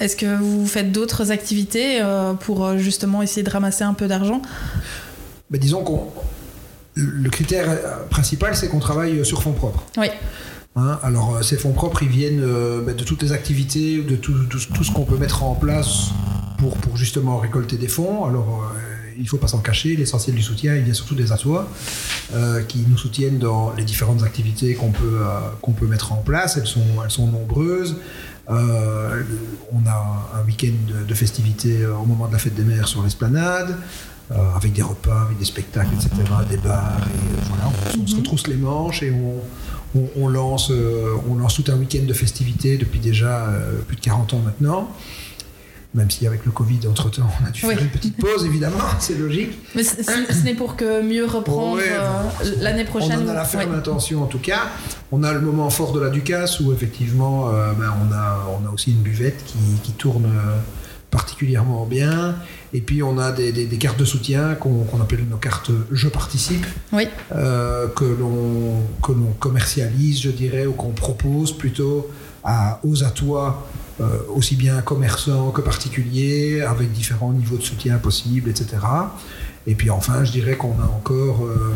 Est-ce 0.00 0.16
que 0.16 0.36
vous 0.36 0.66
faites 0.66 0.90
d'autres 0.90 1.30
activités 1.30 2.00
euh, 2.00 2.32
pour 2.32 2.78
justement 2.78 3.20
essayer 3.20 3.42
de 3.42 3.50
ramasser 3.50 3.84
un 3.84 3.92
peu 3.92 4.08
d'argent? 4.08 4.40
Ben, 5.50 5.60
Disons 5.60 5.84
que 5.84 5.92
le 6.94 7.28
critère 7.28 7.68
principal, 8.08 8.56
c'est 8.56 8.68
qu'on 8.68 8.80
travaille 8.80 9.22
sur 9.26 9.42
fonds 9.42 9.52
propres. 9.52 9.84
Oui. 9.98 10.08
Hein, 10.78 11.00
alors 11.02 11.36
euh, 11.36 11.42
ces 11.42 11.56
fonds 11.56 11.72
propres, 11.72 12.04
ils 12.04 12.08
viennent 12.08 12.40
euh, 12.40 12.80
bah, 12.80 12.92
de 12.92 13.02
toutes 13.02 13.22
les 13.22 13.32
activités, 13.32 14.00
de 14.00 14.14
tout, 14.14 14.34
ce 14.58 14.92
qu'on 14.92 15.04
peut 15.04 15.16
mettre 15.16 15.42
en 15.42 15.54
place 15.54 16.10
pour, 16.58 16.76
justement 16.96 17.38
récolter 17.38 17.76
des 17.76 17.88
fonds. 17.88 18.24
Alors 18.26 18.62
euh, 18.62 18.78
il 19.16 19.24
ne 19.24 19.28
faut 19.28 19.38
pas 19.38 19.48
s'en 19.48 19.58
cacher, 19.58 19.96
l'essentiel 19.96 20.36
du 20.36 20.42
soutien, 20.42 20.76
il 20.76 20.84
vient 20.84 20.94
surtout 20.94 21.16
des 21.16 21.32
assois 21.32 21.68
qui 22.68 22.84
nous 22.88 22.96
soutiennent 22.96 23.38
dans 23.38 23.72
les 23.76 23.82
différentes 23.82 24.22
activités 24.22 24.74
qu'on 24.74 24.92
peut, 24.92 25.86
mettre 25.88 26.12
en 26.12 26.18
place. 26.18 26.56
Elles 26.56 26.68
sont, 26.68 27.26
nombreuses. 27.26 27.96
on 28.48 28.52
a 28.52 30.30
un 30.40 30.46
week-end 30.46 31.04
de, 31.08 31.14
festivités 31.14 31.84
au 31.84 32.04
moment 32.04 32.28
de 32.28 32.32
la 32.32 32.38
fête 32.38 32.54
des 32.54 32.62
mères 32.62 32.86
sur 32.86 33.02
l'esplanade. 33.02 33.74
avec 34.54 34.72
des 34.72 34.82
repas, 34.82 35.22
avec 35.22 35.38
des 35.38 35.44
spectacles, 35.44 35.94
etc., 35.94 36.10
des 36.48 36.58
bars, 36.58 37.00
on, 38.00 38.06
se 38.06 38.14
retrousse 38.14 38.46
les 38.46 38.56
manches 38.56 39.02
et 39.02 39.10
on, 39.10 39.42
on, 40.16 40.28
lance, 40.28 40.70
euh, 40.70 41.16
on 41.28 41.34
lance 41.36 41.54
tout 41.54 41.64
un 41.70 41.76
week-end 41.76 42.04
de 42.06 42.12
festivités 42.12 42.76
depuis 42.76 43.00
déjà 43.00 43.46
euh, 43.46 43.80
plus 43.86 43.96
de 43.96 44.00
40 44.00 44.34
ans 44.34 44.42
maintenant. 44.44 44.88
Même 45.94 46.10
si 46.10 46.26
avec 46.26 46.44
le 46.44 46.52
Covid, 46.52 46.80
entre-temps, 46.86 47.28
on 47.40 47.46
a 47.46 47.50
dû 47.50 47.62
faire 47.62 47.80
une 47.80 47.88
petite 47.88 48.16
pause, 48.18 48.44
évidemment, 48.44 48.76
c'est 49.00 49.16
logique. 49.16 49.58
Mais 49.74 49.82
ce 49.82 50.44
n'est 50.44 50.54
pour 50.54 50.76
que 50.76 51.02
mieux 51.02 51.24
reprendre 51.24 51.80
euh, 51.80 52.22
l'année 52.60 52.84
prochaine. 52.84 53.20
On 53.22 53.26
en 53.26 53.30
a 53.30 53.34
la 53.34 53.44
ferme 53.44 53.74
intention, 53.74 54.22
en 54.22 54.26
tout 54.26 54.38
cas. 54.38 54.64
On 55.12 55.22
a 55.22 55.32
le 55.32 55.40
moment 55.40 55.70
fort 55.70 55.92
de 55.92 56.00
la 56.00 56.10
Ducasse, 56.10 56.60
où 56.60 56.72
effectivement, 56.72 57.50
ben, 57.50 57.94
on, 58.06 58.12
a, 58.12 58.46
on 58.60 58.68
a 58.68 58.70
aussi 58.70 58.90
une 58.90 59.00
buvette 59.00 59.42
qui, 59.46 59.56
qui 59.82 59.92
tourne 59.92 60.28
particulièrement 61.10 61.86
bien. 61.86 62.36
Et 62.72 62.80
puis 62.80 63.02
on 63.02 63.18
a 63.18 63.32
des, 63.32 63.66
cartes 63.78 63.98
de 63.98 64.04
soutien 64.04 64.54
qu'on 64.54 65.00
appelle 65.00 65.24
nos 65.28 65.36
cartes 65.36 65.70
Je 65.90 66.08
participe, 66.08 66.66
oui. 66.92 67.08
euh, 67.34 67.86
que 67.88 68.04
l'on 68.04 68.82
commercialise, 69.38 70.20
je 70.20 70.30
dirais, 70.30 70.66
ou 70.66 70.72
qu'on 70.72 70.92
propose 70.92 71.56
plutôt 71.56 72.10
à, 72.44 72.80
aux 72.84 73.04
atois, 73.04 73.66
euh, 74.00 74.06
aussi 74.34 74.56
bien 74.56 74.80
commerçants 74.80 75.50
que 75.50 75.60
particuliers, 75.60 76.62
avec 76.62 76.92
différents 76.92 77.32
niveaux 77.32 77.56
de 77.56 77.62
soutien 77.62 77.98
possibles, 77.98 78.50
etc. 78.50 78.76
Et 79.66 79.74
puis 79.74 79.90
enfin, 79.90 80.24
je 80.24 80.32
dirais 80.32 80.56
qu'on 80.56 80.80
a 80.80 80.86
encore 80.86 81.44
euh, 81.44 81.74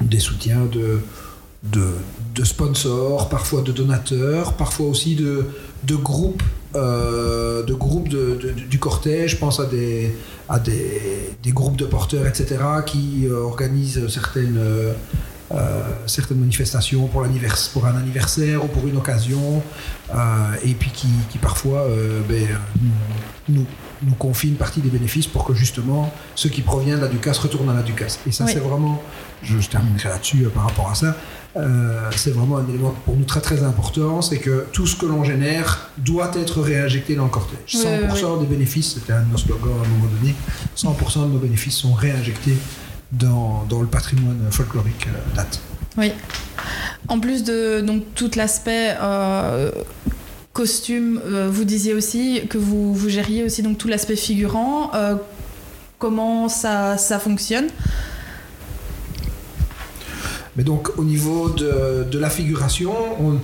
des 0.00 0.20
soutiens 0.20 0.66
de, 0.70 1.00
de, 1.62 2.44
sponsors, 2.44 3.28
parfois 3.28 3.62
de 3.62 3.72
donateurs, 3.72 4.54
parfois 4.54 4.86
aussi 4.86 5.14
de, 5.14 5.46
de 5.84 5.94
groupes 5.94 6.42
euh, 6.74 7.62
de 7.64 7.74
groupes 7.74 8.08
du 8.08 8.78
cortège, 8.78 9.32
je 9.32 9.36
pense 9.36 9.60
à 9.60 9.66
des, 9.66 10.16
à 10.48 10.58
des, 10.58 11.52
groupes 11.52 11.76
de 11.76 11.84
porteurs, 11.84 12.26
etc., 12.26 12.56
qui 12.86 13.26
euh, 13.26 13.42
organisent 13.42 14.08
certaines, 14.08 14.56
euh, 14.56 14.94
certaines 16.06 16.38
manifestations 16.38 17.08
pour, 17.08 17.24
pour 17.72 17.86
un 17.86 17.96
anniversaire 17.96 18.64
ou 18.64 18.68
pour 18.68 18.86
une 18.86 18.96
occasion, 18.96 19.62
et 20.64 20.72
puis 20.74 20.90
qui, 20.90 21.08
qui 21.28 21.36
parfois 21.36 21.86
ben, 22.26 22.48
nous, 23.50 23.66
nous, 24.04 24.14
confient 24.14 24.48
une 24.48 24.56
partie 24.56 24.80
des 24.80 24.90
bénéfices 24.90 25.26
pour 25.26 25.44
que 25.44 25.54
justement 25.54 26.12
ceux 26.34 26.48
qui 26.48 26.62
proviennent 26.62 26.98
de 26.98 27.02
la 27.02 27.08
Ducasse 27.08 27.38
retournent 27.38 27.70
à 27.70 27.74
la 27.74 27.82
Ducasse. 27.82 28.20
Et 28.26 28.32
ça, 28.32 28.46
c'est 28.46 28.60
vraiment, 28.60 29.02
je, 29.42 29.58
je 29.58 29.68
terminerai 29.68 30.08
là-dessus 30.08 30.44
par 30.54 30.64
rapport 30.64 30.90
à 30.90 30.94
ça, 30.94 31.16
euh, 31.54 32.10
c'est 32.16 32.30
vraiment 32.30 32.58
un 32.58 32.68
élément 32.68 32.94
pour 33.04 33.14
nous 33.14 33.24
très 33.24 33.40
très 33.40 33.62
important, 33.62 34.22
c'est 34.22 34.38
que 34.38 34.66
tout 34.72 34.86
ce 34.86 34.96
que 34.96 35.04
l'on 35.04 35.22
génère 35.22 35.90
doit 35.98 36.30
être 36.34 36.62
réinjecté 36.62 37.14
dans 37.14 37.24
le 37.24 37.30
cortège. 37.30 37.58
100% 37.68 38.40
des 38.40 38.46
bénéfices, 38.46 38.94
c'était 38.94 39.12
un 39.12 39.22
de 39.22 39.30
nos 39.30 39.36
slogans 39.36 39.72
à 39.72 39.86
un 39.86 39.88
moment 39.88 40.10
donné, 40.18 40.34
100% 40.76 41.26
de 41.26 41.32
nos 41.32 41.38
bénéfices 41.38 41.76
sont 41.76 41.92
réinjectés 41.92 42.56
dans, 43.12 43.66
dans 43.68 43.82
le 43.82 43.86
patrimoine 43.86 44.40
folklorique 44.50 45.06
euh, 45.08 45.36
date. 45.36 45.60
Oui. 45.98 46.12
En 47.08 47.20
plus 47.20 47.44
de 47.44 47.82
donc, 47.82 48.02
tout 48.14 48.30
l'aspect 48.34 48.94
euh, 48.98 49.70
costume, 50.52 51.20
vous 51.50 51.64
disiez 51.64 51.94
aussi 51.94 52.42
que 52.48 52.58
vous, 52.58 53.08
gériez 53.08 53.44
aussi 53.44 53.62
donc, 53.62 53.78
tout 53.78 53.88
l'aspect 53.88 54.16
figurant. 54.16 54.90
comment 55.98 56.48
ça, 56.48 56.98
ça 56.98 57.18
fonctionne? 57.18 57.68
Mais 60.56 60.64
donc, 60.64 60.98
au 60.98 61.04
niveau 61.04 61.48
de, 61.48 62.06
de 62.10 62.18
la 62.18 62.28
figuration, 62.28 62.92
on, 63.20 63.38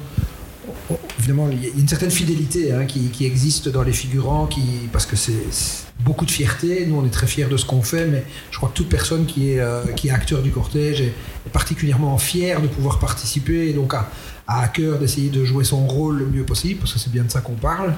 évidemment, 1.19 1.49
il 1.51 1.65
y 1.65 1.67
a 1.67 1.71
une 1.77 1.89
certaine 1.89 2.11
fidélité 2.11 2.73
hein, 2.73 2.85
qui, 2.85 3.09
qui, 3.09 3.25
existe 3.25 3.69
dans 3.69 3.83
les 3.83 3.93
figurants, 3.93 4.47
qui, 4.47 4.63
parce 4.93 5.07
que 5.07 5.17
c'est 5.17 5.33
beaucoup 6.01 6.25
de 6.25 6.31
fierté. 6.31 6.87
Nous, 6.87 6.97
on 6.97 7.05
est 7.05 7.11
très 7.11 7.27
fiers 7.27 7.47
de 7.47 7.57
ce 7.57 7.65
qu'on 7.65 7.83
fait, 7.83 8.07
mais 8.07 8.25
je 8.51 8.57
crois 8.57 8.69
que 8.69 8.75
toute 8.75 8.89
personne 8.89 9.27
qui 9.27 9.53
est, 9.53 9.61
euh, 9.61 9.85
qui 9.97 10.09
est 10.09 10.11
acteur 10.11 10.43
du 10.43 10.51
cortège 10.51 11.01
est, 11.01 11.15
particulièrement 11.53 12.19
fière 12.19 12.61
de 12.61 12.67
pouvoir 12.67 12.99
participer 12.99 13.73
donc 13.73 13.95
a, 13.95 14.11
a 14.49 14.63
à 14.63 14.69
cœur 14.69 14.99
d'essayer 14.99 15.29
de 15.29 15.45
jouer 15.45 15.63
son 15.63 15.87
rôle 15.87 16.19
le 16.19 16.27
mieux 16.27 16.45
possible, 16.45 16.81
parce 16.81 16.95
que 16.95 16.99
c'est 16.99 17.13
bien 17.13 17.23
de 17.23 17.31
ça 17.31 17.41
qu'on 17.41 17.53
parle. 17.53 17.95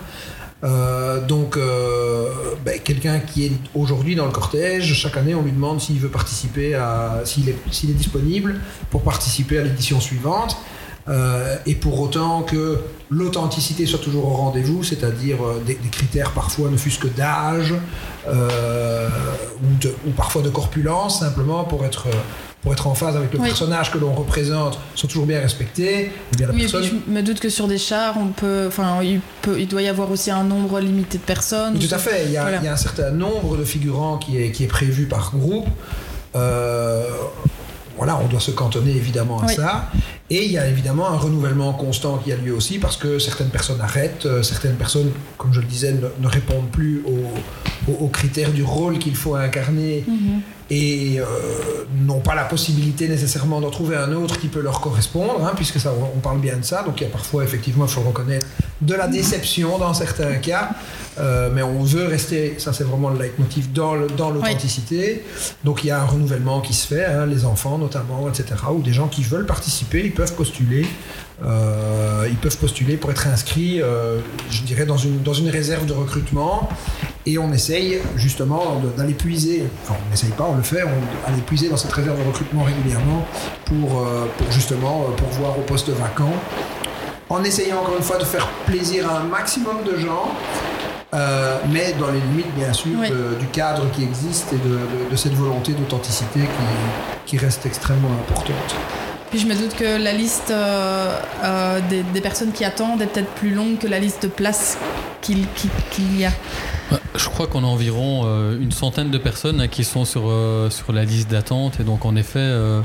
Euh, 0.63 1.25
donc, 1.27 1.57
euh, 1.57 2.29
ben, 2.65 2.79
quelqu'un 2.81 3.19
qui 3.21 3.47
est 3.47 3.53
aujourd'hui 3.75 4.15
dans 4.15 4.27
le 4.27 4.33
cortège, 4.33 4.93
chaque 4.95 5.17
année, 5.17 5.35
on 5.35 5.43
lui 5.43 5.53
demande 5.53 5.81
s'il 5.81 5.99
veut 5.99 6.09
participer 6.09 6.79
s'il 7.25 7.49
est, 7.49 7.55
est 7.55 7.95
disponible 7.95 8.57
pour 8.91 9.03
participer 9.03 9.59
à 9.59 9.63
l'édition 9.63 10.01
suivante. 10.01 10.57
Euh, 11.09 11.57
et 11.65 11.75
pour 11.75 11.99
autant 11.99 12.43
que 12.43 12.79
l'authenticité 13.09 13.87
soit 13.87 13.99
toujours 13.99 14.27
au 14.27 14.35
rendez-vous, 14.35 14.85
c'est-à-dire 14.85 15.39
des, 15.67 15.77
critères 15.91 16.33
parfois 16.33 16.69
ne 16.69 16.77
fût-ce 16.77 16.99
que 16.99 17.09
d'âge 17.09 17.75
ou, 18.29 19.89
ou, 20.07 20.11
parfois 20.15 20.43
de 20.43 20.51
corpulence, 20.51 21.21
simplement 21.21 21.65
pour 21.65 21.85
être 21.87 22.07
pour 22.63 22.73
être 22.73 22.87
en 22.87 22.95
phase 22.95 23.17
avec 23.17 23.33
le 23.33 23.39
personnage 23.39 23.91
que 23.91 23.99
l'on 23.99 24.13
représente 24.13 24.79
sont 24.95 25.07
toujours 25.07 25.27
bien 25.27 25.41
respectés. 25.41 26.11
Bien 26.37 26.49
oui, 26.53 26.69
je 26.69 27.11
me 27.11 27.23
doute 27.23 27.41
que 27.41 27.49
sur 27.49 27.67
des 27.67 27.79
chars, 27.79 28.17
on 28.19 28.29
peut, 28.29 28.67
enfin, 28.69 29.03
il, 29.03 29.21
peut, 29.41 29.59
il 29.59 29.67
doit 29.67 29.83
y 29.83 29.89
avoir 29.89 30.11
aussi 30.11 30.31
un 30.31 30.45
nombre 30.45 30.79
limité 30.81 31.19
de 31.19 31.23
personnes. 31.23 31.79
tout 31.79 31.95
à 31.95 31.99
fait. 31.99 32.25
Il 32.27 32.33
y, 32.33 32.37
a, 32.37 32.57
il 32.57 32.65
y, 32.65 32.69
a, 32.69 32.73
un 32.73 32.77
certain 32.77 33.11
nombre 33.11 33.57
de 33.57 33.65
figurants 33.65 34.19
qui 34.19 34.37
est, 34.37 34.53
qui 34.53 34.65
est 34.65 34.69
prévu 34.69 35.07
par 35.07 35.33
groupe. 35.35 35.69
Euh, 36.37 37.09
voilà, 37.97 38.19
on 38.19 38.29
doit 38.29 38.41
se 38.41 38.51
cantonner 38.51 38.93
évidemment 38.93 39.41
à 39.41 39.49
ça. 39.49 39.91
Et 40.31 40.45
il 40.45 40.53
y 40.53 40.59
a 40.59 40.67
évidemment 40.67 41.09
un 41.09 41.17
renouvellement 41.17 41.73
constant 41.73 42.19
qui 42.19 42.33
a 42.33 42.37
lieu 42.37 42.55
aussi 42.55 42.79
parce 42.79 42.97
que 42.97 43.19
certaines 43.19 43.51
personnes 43.51 43.81
arrêtent, 43.81 44.27
euh, 44.27 44.43
certaines 44.43 44.77
personnes, 44.77 45.11
comme 45.37 45.53
je 45.53 45.61
le 45.61 45.67
disais, 45.67 45.93
ne, 45.93 46.27
répondent 46.27 46.71
plus 46.71 47.03
aux, 47.07 47.29
critères 48.13 48.53
du 48.53 48.63
rôle 48.63 48.99
qu'il 48.99 49.17
faut 49.17 49.35
incarner. 49.35 50.05
Mhm 50.07 50.41
et 50.71 51.19
euh, 51.19 51.25
n'ont 52.01 52.21
pas 52.21 52.37
la 52.37 52.45
possibilité 52.45 53.09
nécessairement 53.09 53.61
d'en 53.61 53.71
trouver 53.71 53.97
un 53.97 54.13
autre 54.13 54.39
qui 54.39 54.47
peut 54.47 54.61
leur 54.61 54.81
correspondre, 54.81 55.45
hein, 55.45 55.53
puisque 55.57 55.81
ça, 55.81 55.93
on 56.15 56.21
parle 56.21 56.39
bien 56.39 56.57
de 56.57 56.65
ça. 56.65 56.85
Donc 56.85 57.01
il 57.01 57.05
y 57.05 57.07
a 57.07 57.11
parfois, 57.11 57.43
effectivement, 57.43 57.87
il 57.87 57.91
faut 57.91 58.03
reconnaître, 58.03 58.47
de 58.81 58.95
la 58.95 59.09
déception 59.09 59.79
dans 59.79 59.93
certains 59.95 60.37
cas, 60.37 60.71
euh, 61.19 61.51
mais 61.53 61.63
on 61.63 61.83
veut 61.83 62.07
rester, 62.07 62.55
ça 62.59 62.73
c'est 62.73 62.85
vraiment 62.85 63.11
le 63.11 63.19
leitmotiv, 63.21 63.73
dans 63.73 63.95
l'authenticité. 63.95 65.25
Donc 65.65 65.83
il 65.83 65.89
y 65.89 65.91
a 65.91 66.01
un 66.01 66.07
renouvellement 66.07 66.61
qui 66.61 66.73
se 66.73 66.87
fait, 66.87 67.05
hein, 67.05 67.27
les 67.27 67.45
enfants 67.45 67.77
notamment, 67.77 68.29
etc., 68.29 68.55
ou 68.73 68.81
des 68.81 68.93
gens 68.93 69.09
qui 69.09 69.25
veulent 69.25 69.47
participer, 69.47 70.05
ils 70.05 70.15
peuvent 70.15 70.35
postuler. 70.35 70.87
Euh, 71.43 72.29
ils 72.29 72.37
peuvent 72.37 72.59
postuler 72.59 72.97
pour 72.97 73.11
être 73.11 73.27
inscrits, 73.27 73.81
je 74.51 74.63
dirais, 74.63 74.87
dans 74.87 74.99
une, 74.99 75.23
dans 75.23 75.33
une 75.33 75.49
réserve 75.49 75.87
de 75.87 75.95
recrutement. 75.95 76.69
Et 77.27 77.37
on 77.37 77.53
essaye 77.53 78.01
justement 78.17 78.81
d'aller 78.97 79.13
puiser, 79.13 79.65
enfin 79.83 79.95
on 80.07 80.11
n'essaye 80.11 80.31
pas, 80.31 80.49
on 80.51 80.57
le 80.57 80.63
fait, 80.63 80.83
on 80.83 81.29
aller 81.31 81.43
puiser 81.43 81.69
dans 81.69 81.77
cette 81.77 81.93
réserve 81.93 82.19
de 82.19 82.27
recrutement 82.27 82.63
régulièrement 82.63 83.27
pour, 83.67 84.01
euh, 84.01 84.27
pour 84.39 84.51
justement 84.51 85.03
euh, 85.03 85.17
pourvoir 85.17 85.59
au 85.59 85.63
poste 85.63 85.91
vacant, 85.91 86.33
en 87.29 87.45
essayant 87.45 87.81
encore 87.81 87.97
une 87.99 88.03
fois 88.03 88.17
de 88.17 88.25
faire 88.25 88.49
plaisir 88.65 89.11
à 89.11 89.19
un 89.19 89.25
maximum 89.25 89.85
de 89.85 89.99
gens, 89.99 90.31
euh, 91.13 91.59
mais 91.71 91.93
dans 92.01 92.11
les 92.11 92.21
limites 92.21 92.55
bien 92.55 92.73
sûr 92.73 92.99
du 93.39 93.47
cadre 93.49 93.91
qui 93.91 94.03
existe 94.03 94.55
et 94.55 94.69
de, 94.69 95.11
de, 95.11 95.17
cette 95.17 95.35
volonté 95.35 95.73
d'authenticité 95.73 96.41
qui, 96.41 97.37
qui, 97.37 97.39
reste 97.39 97.67
extrêmement 97.67 98.13
importante. 98.13 98.77
Puis 99.29 99.41
je 99.41 99.47
me 99.47 99.55
doute 99.55 99.77
que 99.77 100.03
la 100.03 100.13
liste 100.13 100.53
des, 101.91 102.03
des, 102.03 102.21
personnes 102.21 102.53
qui 102.53 102.65
attendent 102.65 103.03
est 103.03 103.07
peut-être 103.07 103.31
plus 103.33 103.51
longue 103.51 103.79
que 103.79 103.87
la 103.87 103.99
liste 103.99 104.23
de 104.23 104.29
places 104.29 104.79
qu'il 105.21 105.47
y 106.19 106.25
a. 106.25 106.31
Bah, 106.91 106.99
je 107.15 107.29
crois 107.29 107.47
qu'on 107.47 107.63
a 107.63 107.67
environ 107.67 108.23
euh, 108.25 108.59
une 108.61 108.73
centaine 108.73 109.11
de 109.11 109.19
personnes 109.19 109.61
hein, 109.61 109.69
qui 109.69 109.85
sont 109.85 110.05
sur, 110.05 110.25
euh, 110.27 110.71
sur 110.71 110.93
la 110.93 111.05
liste 111.05 111.31
d'attente. 111.31 111.79
Et 111.79 111.85
donc, 111.85 112.05
en 112.05 112.17
effet, 112.17 112.39
euh, 112.41 112.81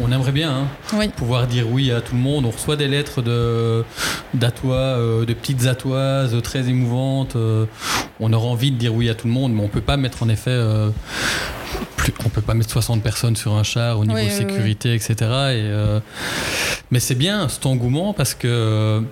on 0.00 0.12
aimerait 0.12 0.32
bien 0.32 0.68
hein, 0.92 1.08
pouvoir 1.16 1.46
dire 1.46 1.68
oui 1.68 1.90
à 1.90 2.00
tout 2.00 2.14
le 2.14 2.20
monde. 2.20 2.44
On 2.46 2.50
reçoit 2.50 2.76
des 2.76 2.86
lettres 2.86 3.22
de, 3.22 3.84
d'atois, 4.34 4.98
de 5.26 5.34
petites 5.34 5.66
atoises 5.66 6.40
très 6.42 6.68
émouvantes. 6.68 7.36
on 8.20 8.32
aura 8.32 8.46
envie 8.46 8.70
de 8.70 8.76
dire 8.76 8.94
oui 8.94 9.08
à 9.08 9.14
tout 9.14 9.26
le 9.26 9.32
monde, 9.32 9.52
mais 9.52 9.60
on 9.60 9.64
ne 9.64 9.68
peut 9.68 9.80
pas 9.80 9.96
mettre 9.96 10.22
en 10.22 10.28
effet. 10.28 10.58
Plus, 11.96 12.12
on 12.24 12.28
peut 12.28 12.40
pas 12.40 12.54
mettre 12.54 12.70
60 12.70 13.02
personnes 13.02 13.36
sur 13.36 13.54
un 13.54 13.62
char 13.62 13.98
au 13.98 14.04
niveau 14.04 14.28
sécurité, 14.30 14.94
etc. 14.94 15.14
Et, 15.52 15.70
mais 16.90 17.00
c'est 17.00 17.14
bien 17.14 17.48
cet 17.48 17.66
engouement 17.66 18.12
parce 18.12 18.34
que 18.34 19.02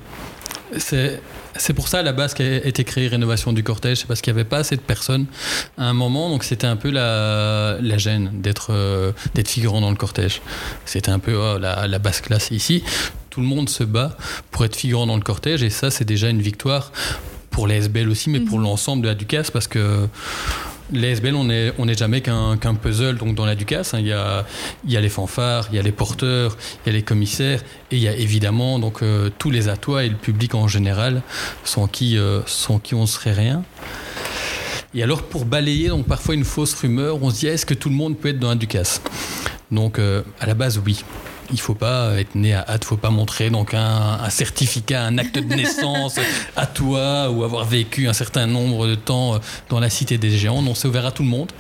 c'est 0.77 1.21
c'est 1.59 1.75
pour 1.75 1.89
ça 1.89 1.99
à 1.99 2.03
la 2.03 2.13
base 2.13 2.35
qu'a 2.35 2.45
été 2.45 2.85
créée 2.85 3.09
Rénovation 3.09 3.53
du 3.53 3.63
cortège, 3.63 3.99
c'est 3.99 4.07
parce 4.07 4.21
qu'il 4.21 4.33
n'y 4.33 4.41
avait 4.41 4.49
pas 4.49 4.59
assez 4.59 4.77
de 4.77 4.81
personnes 4.81 5.27
à 5.77 5.85
un 5.85 5.93
moment, 5.93 6.31
donc 6.31 6.45
c'était 6.45 6.67
un 6.67 6.77
peu 6.77 6.91
la, 6.91 7.79
gêne 7.99 8.31
d'être 8.35 8.69
euh, 8.71 9.13
d'être 9.35 9.49
figurant 9.49 9.81
dans 9.81 9.91
le 9.91 9.97
cortège. 9.97 10.41
C'était 10.85 11.11
un 11.11 11.19
peu 11.19 11.35
oh, 11.37 11.59
la, 11.59 11.99
basse 11.99 12.21
classe 12.21 12.51
ici. 12.51 12.83
Tout 13.31 13.41
le 13.41 13.47
monde 13.47 13.69
se 13.69 13.85
bat 13.85 14.17
pour 14.51 14.65
être 14.65 14.77
figurant 14.77 15.07
dans 15.07 15.17
le 15.17 15.23
cortège, 15.23 15.63
et 15.63 15.71
ça 15.71 15.91
c'est 15.91 16.05
déjà 16.05 16.31
une 16.31 16.43
victoire 16.43 16.93
pour 17.51 17.67
les 17.67 17.77
SBL 17.77 18.09
aussi, 18.09 18.31
mais 18.31 18.41
pour 18.41 18.59
mhm. 18.59 18.65
l'ensemble 18.65 19.03
de 19.03 19.09
la 19.09 19.15
Ducasse, 19.15 19.51
parce 19.51 19.67
que 19.67 20.09
les 20.93 21.33
on 21.33 21.45
n'est 21.45 21.95
jamais 21.95 22.21
qu'un 22.21 22.57
puzzle 22.81 23.17
donc 23.17 23.35
dans 23.35 23.47
la 23.47 23.55
Ducasse. 23.55 23.95
Hein. 23.95 24.01
Il, 24.01 24.07
y 24.07 24.13
a, 24.97 25.01
les 25.01 25.09
fanfares, 25.09 25.69
il 25.71 25.77
y 25.77 25.79
a 25.79 25.83
les 25.83 25.93
porteurs, 25.93 26.57
il 26.85 26.89
y 26.89 26.91
a 26.91 26.93
les 26.93 27.03
commissaires, 27.03 27.63
et 27.91 27.97
il 27.97 28.03
y 28.03 28.09
a 28.09 28.15
évidemment 28.15 28.79
donc, 28.79 29.03
euh, 29.03 29.31
tous 29.39 29.51
les 29.51 29.69
atois 29.69 30.05
et 30.05 30.09
le 30.09 30.17
public 30.17 30.55
en 30.55 30.69
général, 30.69 31.23
sans 31.65 31.87
qui, 31.87 32.17
euh, 32.17 32.41
sans 32.47 32.79
qui 32.79 32.95
on 32.95 33.03
ne 33.03 33.07
serait 33.07 33.33
rien. 33.33 33.63
Et 34.95 35.03
alors 35.03 35.23
pour 35.23 35.45
balayer 35.45 35.89
donc 35.89 36.07
parfois 36.07 36.35
une 36.35 36.45
fausse 36.45 36.75
rumeur, 36.75 37.23
on 37.23 37.31
se 37.31 37.41
dit 37.41 37.47
est-ce 37.47 37.67
que 37.67 37.75
tout 37.75 37.91
le 37.91 37.95
monde 37.95 38.17
peut 38.19 38.29
être 38.29 38.39
dans 38.39 38.49
la 38.49 38.55
Ducasse? 38.55 39.03
Donc 39.71 39.99
euh, 39.99 40.23
à 40.41 40.47
la 40.47 40.55
base 40.55 40.81
oui 40.85 41.05
il 41.51 41.61
faut 41.61 41.75
pas 41.75 42.19
être 42.19 42.35
né 42.35 42.55
à 42.55 42.65
hâte, 42.69 42.85
faut 42.85 42.97
pas 42.97 43.11
montrer 43.11 43.51
donc 43.51 43.75
un, 43.75 44.29
certificat, 44.31 45.03
un 45.05 45.19
acte 45.19 45.39
de 45.39 45.55
naissance 45.55 46.19
à 46.57 46.67
toi 46.67 47.31
ou 47.31 47.45
avoir 47.45 47.65
vécu 47.65 48.09
un 48.09 48.13
certain 48.13 48.47
nombre 48.47 48.87
de 48.87 48.95
temps 48.95 49.35
euh, 49.35 49.39
dans 49.69 49.81
la 49.81 49.91
cité 49.91 50.19
des 50.19 50.31
géants. 50.31 50.63
Non, 50.63 50.75
c'est 50.75 50.89
ouvert 50.89 51.07
à 51.07 51.13
tout 51.13 51.23
le 51.23 51.29
monde. 51.29 51.51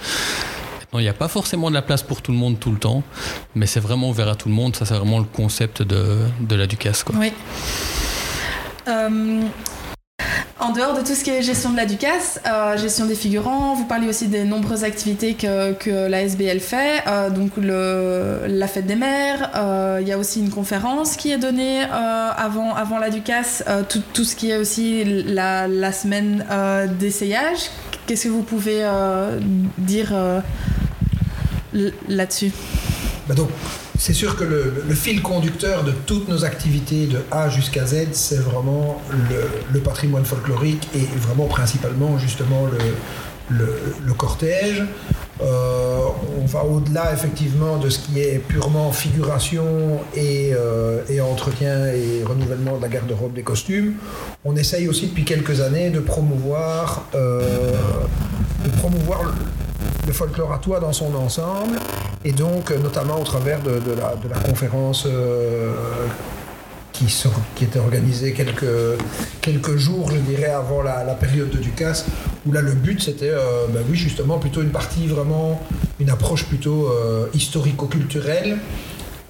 il 0.94 1.00
n'y 1.00 1.08
a 1.08 1.14
pas 1.14 1.28
forcément 1.28 1.68
de 1.68 1.74
la 1.74 1.82
place 1.82 2.02
pour 2.02 2.22
tout 2.22 2.32
le 2.32 2.38
monde 2.38 2.58
tout 2.58 2.70
le 2.70 2.78
temps, 2.78 3.02
mais 3.54 3.66
c'est 3.66 3.80
vraiment 3.80 4.10
ouvert 4.10 4.28
à 4.28 4.34
tout 4.34 4.48
le 4.48 4.54
monde. 4.54 4.76
Ça, 4.76 4.84
c'est 4.84 4.94
vraiment 4.94 5.18
le 5.18 5.24
concept 5.24 5.82
de, 5.82 6.26
la 6.50 6.66
Ducasse. 6.66 7.04
Oui. 7.14 7.32
Euh, 8.88 9.42
en 10.60 10.72
dehors 10.72 10.94
de 10.94 11.06
tout 11.06 11.14
ce 11.14 11.22
qui 11.22 11.30
est 11.30 11.42
gestion 11.42 11.70
de 11.70 11.76
la 11.76 11.86
Ducasse, 11.86 12.40
euh, 12.46 12.76
gestion 12.76 13.06
des 13.06 13.14
figurants, 13.14 13.74
vous 13.74 13.84
parlez 13.84 14.08
aussi 14.08 14.26
des 14.26 14.44
nombreuses 14.44 14.82
activités 14.82 15.34
que, 15.34 15.72
que 15.74 16.08
la 16.08 16.22
SBL 16.22 16.58
fait, 16.58 17.02
euh, 17.06 17.30
donc 17.30 17.52
la 17.56 18.66
fête 18.66 18.86
des 18.86 18.96
mères, 18.96 19.50
euh, 19.54 19.98
il 20.00 20.08
y 20.08 20.12
a 20.12 20.18
aussi 20.18 20.40
une 20.40 20.50
conférence 20.50 21.16
qui 21.16 21.30
est 21.30 21.38
donnée 21.38 21.82
avant, 21.82 22.98
la 22.98 23.10
Ducasse, 23.10 23.62
tout, 23.88 24.24
ce 24.24 24.34
qui 24.34 24.50
est 24.50 24.56
aussi 24.56 25.04
la, 25.04 25.92
semaine 25.92 26.44
d'essayage. 26.98 27.70
Qu'est-ce 28.06 28.24
que 28.24 28.28
vous 28.28 28.42
pouvez 28.42 28.84
dire 29.78 30.12
là-dessus? 32.08 32.50
Bah 33.28 33.34
c'est 33.98 34.12
sûr 34.12 34.36
que 34.36 34.44
le, 34.44 34.94
fil 34.94 35.22
conducteur 35.22 35.82
de 35.82 35.92
toutes 36.06 36.28
nos 36.28 36.44
activités 36.44 37.06
de 37.06 37.18
A 37.32 37.48
jusqu'à 37.50 37.84
Z, 37.84 38.12
c'est 38.12 38.38
vraiment 38.40 39.02
le, 39.72 39.80
patrimoine 39.80 40.24
folklorique 40.24 40.88
et 40.94 41.04
vraiment 41.18 41.46
principalement 41.46 42.16
justement 42.16 42.68
le, 43.50 44.12
cortège. 44.14 44.84
Euh, 45.40 45.98
on 46.40 46.46
va 46.46 46.64
au-delà 46.64 47.12
effectivement 47.12 47.76
de 47.76 47.88
ce 47.90 47.98
qui 47.98 48.20
est 48.20 48.38
purement 48.38 48.90
figuration 48.92 50.00
et, 50.14 50.52
euh, 50.52 51.02
entretien 51.22 51.86
et 51.86 52.24
renouvellement 52.24 52.76
de 52.76 52.82
la 52.82 52.88
garde-robe 52.88 53.34
des 53.34 53.42
costumes. 53.42 53.94
On 54.44 54.56
essaye 54.56 54.88
aussi 54.88 55.08
depuis 55.08 55.24
quelques 55.24 55.60
années 55.60 55.90
de 55.90 56.00
promouvoir, 56.00 57.04
euh, 57.14 57.72
de 58.64 58.70
promouvoir 58.78 59.34
le 60.08 60.14
folklore 60.14 60.52
à 60.52 60.58
toi 60.58 60.80
dans 60.80 60.92
son 60.92 61.14
ensemble, 61.14 61.78
et 62.24 62.32
donc 62.32 62.70
euh, 62.70 62.78
notamment 62.78 63.20
au 63.20 63.24
travers 63.24 63.62
de, 63.62 63.78
la, 63.94 64.38
conférence 64.40 65.04
euh, 65.06 65.74
qui, 66.92 67.14
qui, 67.54 67.64
était 67.64 67.78
organisée 67.78 68.32
quelques, 68.32 68.98
quelques 69.42 69.76
jours, 69.76 70.10
je 70.10 70.16
dirais, 70.16 70.50
avant 70.50 70.82
la, 70.82 71.14
période 71.14 71.50
de 71.50 71.58
Ducasse, 71.58 72.06
où 72.46 72.52
là 72.52 72.62
le 72.62 72.72
but 72.72 73.02
c'était, 73.02 73.30
euh, 73.30 73.66
ben 73.68 73.82
oui, 73.88 73.96
justement, 73.96 74.38
plutôt 74.38 74.62
une 74.62 74.70
partie 74.70 75.06
vraiment, 75.06 75.60
une 76.00 76.10
approche 76.10 76.46
plutôt 76.46 76.90
historico-culturelle. 77.34 78.58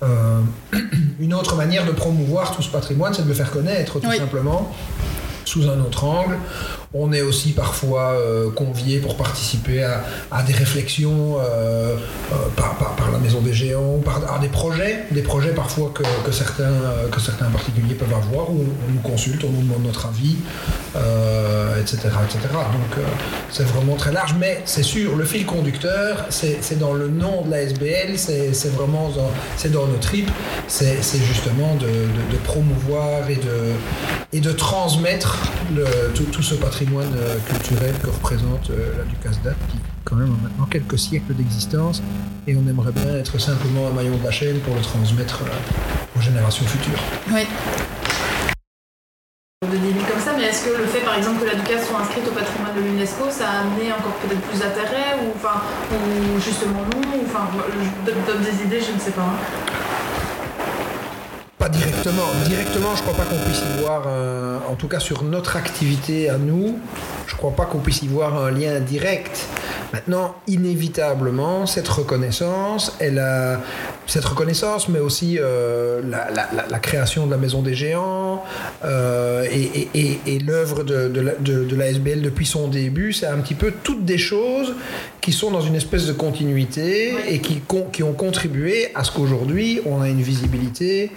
une 1.21 1.35
autre 1.35 1.57
manière 1.57 1.85
de 1.85 1.91
promouvoir 1.91 2.55
tout 2.55 2.63
ce 2.63 2.71
patrimoine, 2.71 3.13
c'est 3.13 3.25
de 3.25 3.29
le 3.29 3.35
faire 3.35 3.51
connaître, 3.51 3.99
tout 3.99 4.13
simplement 4.13 4.73
sous 5.45 5.69
un 5.69 5.81
autre 5.81 6.05
angle. 6.05 6.37
On 6.95 7.13
est 7.13 7.21
aussi 7.21 7.53
parfois 7.53 8.13
euh, 8.13 8.51
convié 8.51 8.99
pour 8.99 9.15
participer 9.15 9.85
à, 9.85 10.43
des 10.43 10.55
réflexions 10.55 11.37
euh, 11.39 11.97
euh, 12.33 12.37
par, 12.57 12.97
la 13.13 13.19
Maison 13.19 13.43
des 13.43 13.53
Géants, 13.53 13.99
par, 14.03 14.23
à 14.35 14.39
des 14.39 14.49
projets, 14.49 15.05
des 15.11 15.21
projets 15.21 15.51
parfois 15.51 15.93
que, 15.95 16.33
certains, 16.33 17.51
particuliers 17.53 17.95
peuvent 17.95 18.15
avoir, 18.15 18.51
où 18.51 18.65
on 18.89 18.93
nous 18.93 19.01
consulte, 19.01 19.45
on 19.45 19.51
nous 19.51 19.63
demande 19.63 19.85
notre 19.85 20.07
avis, 20.07 20.37
etc., 21.81 22.09
etc. 22.25 22.39
Donc 22.53 23.05
c'est 23.51 23.67
vraiment 23.67 23.97
très 23.97 24.13
large, 24.13 24.35
mais 24.39 24.63
c'est 24.65 24.83
sûr, 24.83 25.15
le 25.17 25.25
fil 25.25 25.45
conducteur, 25.45 26.27
c'est 26.31 26.79
dans 26.79 26.95
le 26.95 27.09
nom 27.09 27.43
de 27.43 27.51
la 27.51 27.63
SBL, 27.63 28.17
c'est 28.17 28.73
vraiment 28.73 29.11
dans, 29.11 29.71
dans 29.71 29.87
nos 29.87 29.99
tripes, 29.99 30.31
c'est 30.69 31.03
justement 31.23 31.75
de, 31.77 31.89
promouvoir 32.45 33.29
et 33.29 33.37
de, 33.37 33.73
et 34.33 34.41
de 34.41 34.53
transmettre 34.53 35.37
le, 35.75 35.85
tout 36.15 36.43
ce 36.43 36.55
patrimoine 36.55 36.78
patrimoine 36.79 37.13
euh, 37.17 37.37
culturel 37.49 37.93
que 38.01 38.07
représente 38.07 38.71
euh, 38.71 38.99
la 38.99 39.05
Ducasse 39.05 39.43
d'Ath, 39.43 39.57
qui 39.69 39.79
quand 40.05 40.15
même 40.15 40.31
a 40.31 40.43
maintenant 40.45 40.67
quelques 40.67 40.97
siècles 40.97 41.35
d'existence, 41.35 42.03
et 42.47 42.55
on 42.55 42.69
aimerait 42.69 42.93
bien 42.93 43.17
être 43.17 43.37
simplement 43.41 43.89
un 43.89 43.93
maillon 43.93 44.17
de 44.17 44.23
la 44.23 44.31
chaîne 44.31 44.61
pour 44.61 44.77
le 44.77 44.81
transmettre 44.81 45.43
euh, 45.43 46.17
aux 46.17 46.21
générations 46.21 46.65
futures. 46.67 47.03
Oui. 47.33 47.47
De 49.67 49.77
début 49.77 50.05
comme 50.07 50.23
ça, 50.23 50.35
mais 50.37 50.45
est-ce 50.45 50.67
que 50.67 50.79
le 50.79 50.87
fait 50.87 51.01
par 51.01 51.19
exemple 51.19 51.41
que 51.41 51.47
la 51.47 51.57
Ducasse 51.57 51.89
soit 51.89 51.99
inscrite 51.99 52.29
au 52.29 52.31
patrimoine 52.31 52.77
de 52.77 52.81
l'UNESCO, 52.81 53.25
ça 53.29 53.49
a 53.49 53.61
amené 53.63 53.91
encore 53.91 54.15
peut-être 54.23 54.41
plus 54.43 54.61
d'intérêt 54.61 55.19
ou, 55.19 55.35
enfin, 55.35 55.61
ou 55.91 56.39
justement 56.39 56.87
non 56.95 57.03
ou, 57.11 57.27
enfin, 57.27 57.49
Je 58.07 58.13
donne 58.13 58.43
des 58.43 58.63
idées, 58.63 58.81
je 58.81 58.95
ne 58.95 59.01
sais 59.01 59.11
pas. 59.11 59.23
Hein. 59.23 59.78
Directement. 61.71 62.23
Directement, 62.47 62.97
je 62.97 63.03
crois 63.03 63.15
pas 63.15 63.25
qu'on 63.25 63.39
puisse 63.45 63.61
y 63.61 63.81
voir, 63.81 64.07
en 64.69 64.75
tout 64.75 64.89
cas 64.89 65.01
sur 65.01 65.23
notre 65.23 65.57
activité 65.57 66.29
à 66.29 66.39
nous, 66.39 66.79
je 67.27 67.37
crois 67.37 67.53
pas 67.53 67.67
qu'on 67.67 67.79
puisse 67.79 68.03
y 68.03 68.09
voir 68.09 68.37
un 68.43 68.51
lien 68.51 68.81
direct. 68.81 69.47
Maintenant, 69.93 70.35
inévitablement, 70.47 71.65
cette 71.67 71.89
reconnaissance, 71.89 72.97
elle 73.01 73.19
a, 73.19 73.61
cette 74.07 74.25
reconnaissance, 74.25 74.89
mais 74.89 74.99
aussi 74.99 75.39
euh, 75.41 76.03
la, 76.03 76.79
création 76.79 77.27
de 77.27 77.31
la 77.31 77.39
Maison 77.39 77.63
des 77.63 77.75
Géants 77.75 78.45
euh, 78.85 79.47
et, 79.51 80.39
l'œuvre 80.41 80.85
de, 80.85 81.09
de, 81.09 81.77
l'ASBL 81.77 82.21
depuis 82.21 82.45
son 82.45 82.69
début, 82.69 83.13
c'est 83.13 83.27
un 83.27 83.39
petit 83.39 83.55
peu 83.55 83.73
toutes 83.83 84.05
des 84.05 84.19
choses 84.19 84.75
qui 85.23 85.33
sont 85.33 85.51
dans 85.51 85.63
une 85.63 85.75
espèce 85.75 86.07
de 86.07 86.13
continuité 86.13 87.15
et 87.29 87.41
qui, 87.41 87.63
qui 87.93 88.03
ont 88.03 88.13
contribué 88.13 88.91
à 88.95 89.05
ce 89.05 89.13
qu'aujourd'hui, 89.13 89.81
on 89.87 90.03
a 90.03 90.09
une 90.09 90.23
visibilité 90.23 91.11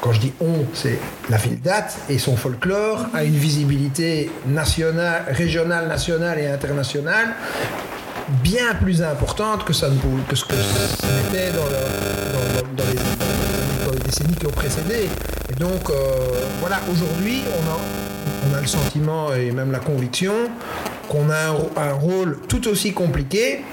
quand 0.00 0.12
je 0.12 0.20
dis 0.20 0.32
on, 0.40 0.64
c'est 0.74 0.98
la 1.28 1.36
ville 1.36 1.60
date 1.60 1.96
et 2.08 2.18
son 2.18 2.36
folklore 2.36 3.06
a 3.14 3.24
une 3.24 3.36
visibilité 3.36 4.30
nationale, 4.46 5.24
régionale, 5.28 5.88
nationale 5.88 6.38
et 6.38 6.48
internationale 6.48 7.34
bien 8.42 8.74
plus 8.74 9.02
importante 9.02 9.64
que, 9.64 9.72
ce 9.72 9.86
que 9.86 9.94
c'était 10.30 11.50
dans, 11.52 11.64
dans, 12.76 12.84
les, 13.92 14.00
décennies 14.04 14.34
qui 14.34 14.46
ont 14.46 14.50
précédé. 14.50 15.08
Et 15.50 15.54
donc, 15.54 15.90
euh, 15.90 15.94
voilà, 16.60 16.80
aujourd'hui, 16.90 17.42
on 18.48 18.56
a 18.56 18.60
le 18.60 18.66
sentiment 18.66 19.32
et 19.34 19.50
même 19.50 19.72
la 19.72 19.78
conviction 19.78 20.32
qu'on 21.08 21.28
a 21.30 21.48
un 21.76 21.92
rôle 21.92 22.38
tout 22.48 22.68
aussi 22.68 22.92
compliqué 22.92 23.64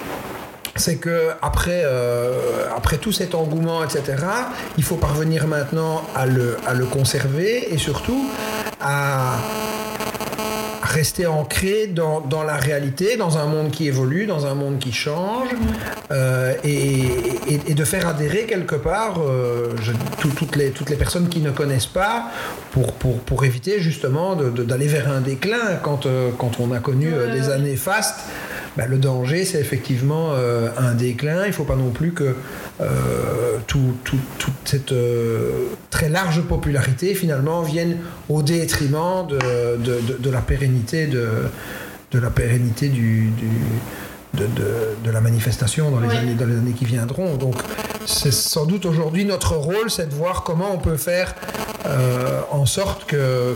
c'est 0.78 0.98
que 0.98 1.30
après, 1.42 1.82
euh, 1.86 2.68
après 2.76 2.98
tout 2.98 3.12
cet 3.12 3.36
engouement, 3.36 3.84
etc., 3.84 4.18
il 4.78 4.84
faut 4.84 4.96
parvenir 4.96 5.48
maintenant 5.48 6.04
à 6.16 6.26
le, 6.26 6.58
à 6.66 6.74
le 6.74 6.86
conserver 6.86 7.74
et 7.74 7.78
surtout 7.78 8.30
à 8.80 9.36
rester 10.84 11.28
ancré 11.28 11.88
dans, 11.88 12.22
dans, 12.22 12.44
la 12.44 12.56
réalité, 12.56 13.18
dans 13.18 13.38
un 13.38 13.46
monde 13.46 13.72
qui 13.72 13.88
évolue, 13.88 14.26
dans 14.26 14.46
un 14.46 14.56
monde 14.56 14.80
qui 14.80 14.94
change, 14.94 15.50
et, 16.63 17.74
de 17.74 17.84
faire 17.84 18.08
adhérer 18.08 18.46
quelque 18.46 18.76
part 18.76 19.20
toutes, 20.20 20.56
les, 20.56 20.72
toutes 20.72 20.90
les 20.90 20.96
personnes 20.96 21.28
qui 21.28 21.42
ne 21.42 21.52
connaissent 21.52 21.86
pas 21.86 22.32
pour, 22.72 22.94
pour, 22.94 23.20
pour 23.20 23.44
éviter 23.44 23.80
justement 23.80 24.36
d'aller 24.36 24.88
vers 24.88 25.10
un 25.12 25.22
déclin 25.22 25.76
quand, 25.84 26.08
quand 26.38 26.60
on 26.60 26.72
a 26.72 26.80
connu 26.80 27.12
des 27.34 27.50
années 27.50 27.76
fastes. 27.76 28.22
Bah, 28.78 28.86
le 28.86 29.00
danger, 29.00 29.44
c'est 29.44 29.60
effectivement 29.60 30.34
euh, 30.34 30.70
un 30.78 30.94
déclin. 30.94 31.46
Il 31.46 31.48
ne 31.48 31.52
faut 31.52 31.63
pas 31.63 31.76
non 31.76 31.90
plus 31.90 32.12
que 32.12 32.36
euh, 32.80 33.58
toute 33.66 34.12
cette 34.66 34.92
euh, 34.92 35.66
très 35.90 36.10
large 36.10 36.44
popularité, 36.44 37.16
finalement, 37.16 37.63
vienne 37.63 37.98
au 38.30 38.44
détriment 38.44 39.26
de, 39.28 40.30
la 40.30 40.42
pérennité 40.42 41.08
de, 41.08 42.20
la 42.20 42.30
pérennité 42.30 42.90
du, 42.90 43.32
de, 44.36 45.12
la 45.12 45.22
manifestation 45.22 45.90
dans 45.90 46.00
les, 46.00 46.16
années, 46.16 46.36
dans 46.36 46.46
les 46.46 46.58
années 46.58 46.74
qui 46.74 46.86
viendront. 46.86 47.36
Donc, 47.36 47.56
c'est 48.08 48.32
sans 48.32 48.65
doute 48.65 48.86
aujourd'hui 48.86 49.26
notre 49.26 49.56
rôle, 49.56 49.91
c'est 49.91 50.08
de 50.10 50.15
voir 50.15 50.43
comment 50.43 50.72
on 50.74 50.78
peut 50.78 50.98
faire 50.98 51.36
euh, 51.86 52.41
en 52.52 52.65
sorte 52.65 53.06
que, 53.06 53.56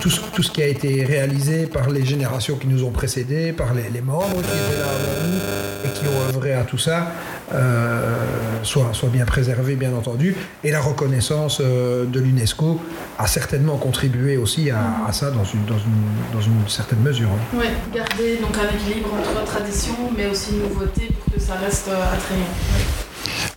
tout, 0.00 0.10
ce 0.10 0.50
qui 0.50 0.62
a 0.62 0.66
été 0.66 1.04
réalisé 1.04 1.66
par 1.66 1.90
les 1.90 2.04
générations 2.04 2.56
qui 2.56 2.68
nous 2.68 2.84
ont 2.84 2.90
précédés, 2.90 3.52
par 3.52 3.74
les, 3.74 4.00
membres 4.00 4.26
qui 4.26 4.38
étaient 4.38 4.78
là 4.78 4.86
avant 4.86 5.28
nous 5.28 5.38
et 5.84 5.92
qui 5.92 6.04
ont 6.06 6.28
œuvré 6.28 6.54
à 6.54 6.62
tout 6.62 6.78
ça, 6.78 7.12
euh, 7.52 8.16
soit, 8.62 8.92
bien 9.12 9.24
préservé, 9.24 9.74
bien 9.74 9.92
entendu. 9.92 10.36
Et 10.62 10.70
la 10.70 10.80
reconnaissance 10.80 11.58
euh, 11.60 12.06
de 12.06 12.20
l'UNESCO 12.20 12.80
a 13.18 13.26
certainement 13.26 13.76
contribué 13.76 14.36
aussi 14.36 14.70
à, 14.70 15.12
ça 15.12 15.30
dans 15.30 15.44
une 15.44 16.68
certaine 16.68 17.00
mesure. 17.00 17.28
Hein. 17.28 17.58
Oui, 17.58 17.66
garder 17.92 18.36
donc 18.36 18.56
un 18.56 18.74
équilibre 18.74 19.10
entre 19.14 19.44
tradition 19.44 19.94
mais 20.16 20.26
aussi 20.26 20.54
nouveauté 20.54 21.08
pour 21.08 21.34
que 21.34 21.40
ça 21.40 21.54
reste 21.54 21.88
attrayant. 21.88 22.93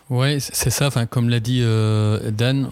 Oui, 0.10 0.40
c'est 0.40 0.70
ça. 0.70 0.88
Enfin, 0.88 1.06
comme 1.06 1.28
l'a 1.28 1.42
dit 1.42 1.60
euh, 1.62 2.32
Dan, 2.32 2.70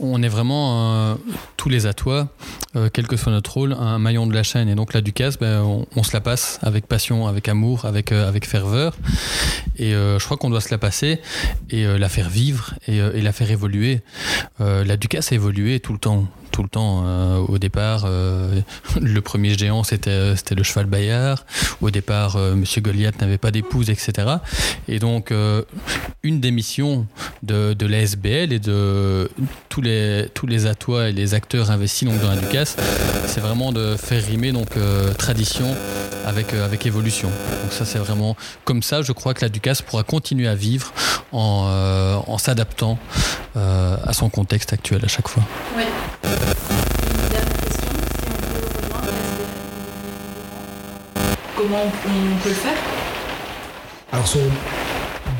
on 0.00 0.22
est 0.22 0.28
vraiment 0.28 0.92
euh, 0.94 1.14
tous 1.56 1.70
les 1.70 1.86
atois, 1.86 2.28
euh, 2.76 2.90
quel 2.92 3.06
que 3.06 3.16
soit 3.16 3.32
notre 3.32 3.54
rôle, 3.54 3.72
un 3.72 3.98
maillon 3.98 4.26
de 4.26 4.34
la 4.34 4.42
chaîne. 4.42 4.68
Et 4.68 4.74
donc 4.74 4.92
la 4.92 5.00
Ducasse, 5.00 5.38
ben, 5.38 5.62
on, 5.96 6.02
se 6.02 6.12
la 6.12 6.20
passe 6.20 6.58
avec 6.62 6.86
passion, 6.86 7.26
avec 7.26 7.48
amour, 7.48 7.86
avec, 7.86 8.12
avec 8.12 8.46
ferveur. 8.46 8.96
Et 9.78 9.92
je 9.92 10.24
crois 10.24 10.36
qu'on 10.36 10.50
doit 10.50 10.60
se 10.60 10.70
la 10.70 10.78
passer 10.78 11.20
et 11.70 11.84
la 11.84 12.08
faire 12.08 12.28
vivre 12.28 12.74
et, 12.86 12.98
et 12.98 13.22
la 13.22 13.32
faire 13.32 13.50
évoluer. 13.50 14.02
la 14.60 14.96
Ducasse 14.96 15.32
a 15.32 15.34
évolué 15.34 15.80
tout 15.80 15.92
le 15.92 15.98
temps 15.98 16.26
tout 16.54 16.62
le 16.62 16.68
temps. 16.68 17.02
Euh, 17.04 17.38
au 17.38 17.58
départ, 17.58 18.04
euh, 18.06 18.60
le 19.00 19.20
premier 19.20 19.58
géant, 19.58 19.82
c'était, 19.82 20.36
c'était 20.36 20.54
le 20.54 20.62
cheval 20.62 20.86
Bayard. 20.86 21.44
Au 21.80 21.90
départ, 21.90 22.36
euh, 22.36 22.54
Monsieur 22.54 22.80
Goliath 22.80 23.20
n'avait 23.20 23.38
pas 23.38 23.50
d'épouse, 23.50 23.90
etc. 23.90 24.36
Et 24.86 25.00
donc, 25.00 25.32
une 26.22 26.40
des 26.40 26.50
missions 26.52 27.06
de, 27.42 27.74
de 27.74 27.86
l'ASBL 27.86 28.52
et 28.52 28.60
de 28.60 29.28
tous 29.68 29.80
les, 29.80 30.28
tous 30.32 30.46
les 30.46 30.66
atois 30.66 31.08
et 31.08 31.12
les 31.12 31.34
acteurs 31.34 31.70
investis 31.72 32.08
donc, 32.08 32.20
dans 32.20 32.30
la 32.30 32.36
Ducasse, 32.36 32.76
c'est 33.26 33.40
vraiment 33.40 33.72
de 33.72 33.96
faire 33.96 34.24
rimer 34.24 34.52
donc, 34.52 34.70
tradition 35.18 35.74
avec, 36.26 36.52
avec 36.54 36.86
évolution. 36.86 37.28
Donc 37.28 37.72
ça, 37.72 37.84
c'est 37.84 37.98
vraiment 37.98 38.36
comme 38.64 38.82
ça, 38.82 39.02
je 39.02 39.12
crois 39.12 39.34
que 39.34 39.42
la 39.44 39.48
Ducasse 39.48 39.82
pourra 39.82 40.02
continuer 40.02 40.48
à 40.48 40.54
vivre 40.54 40.92
en, 41.32 42.22
en 42.26 42.38
s'adaptant 42.38 42.98
à 43.54 44.12
son 44.12 44.28
contexte 44.30 44.72
actuel 44.72 45.00
à 45.04 45.08
chaque 45.08 45.28
fois. 45.28 45.42
Oui. 45.76 45.84
Comment 51.56 51.84
on 51.84 52.42
peut 52.42 52.48
le 52.50 52.54
faire? 52.54 52.76
Alors, 54.12 54.26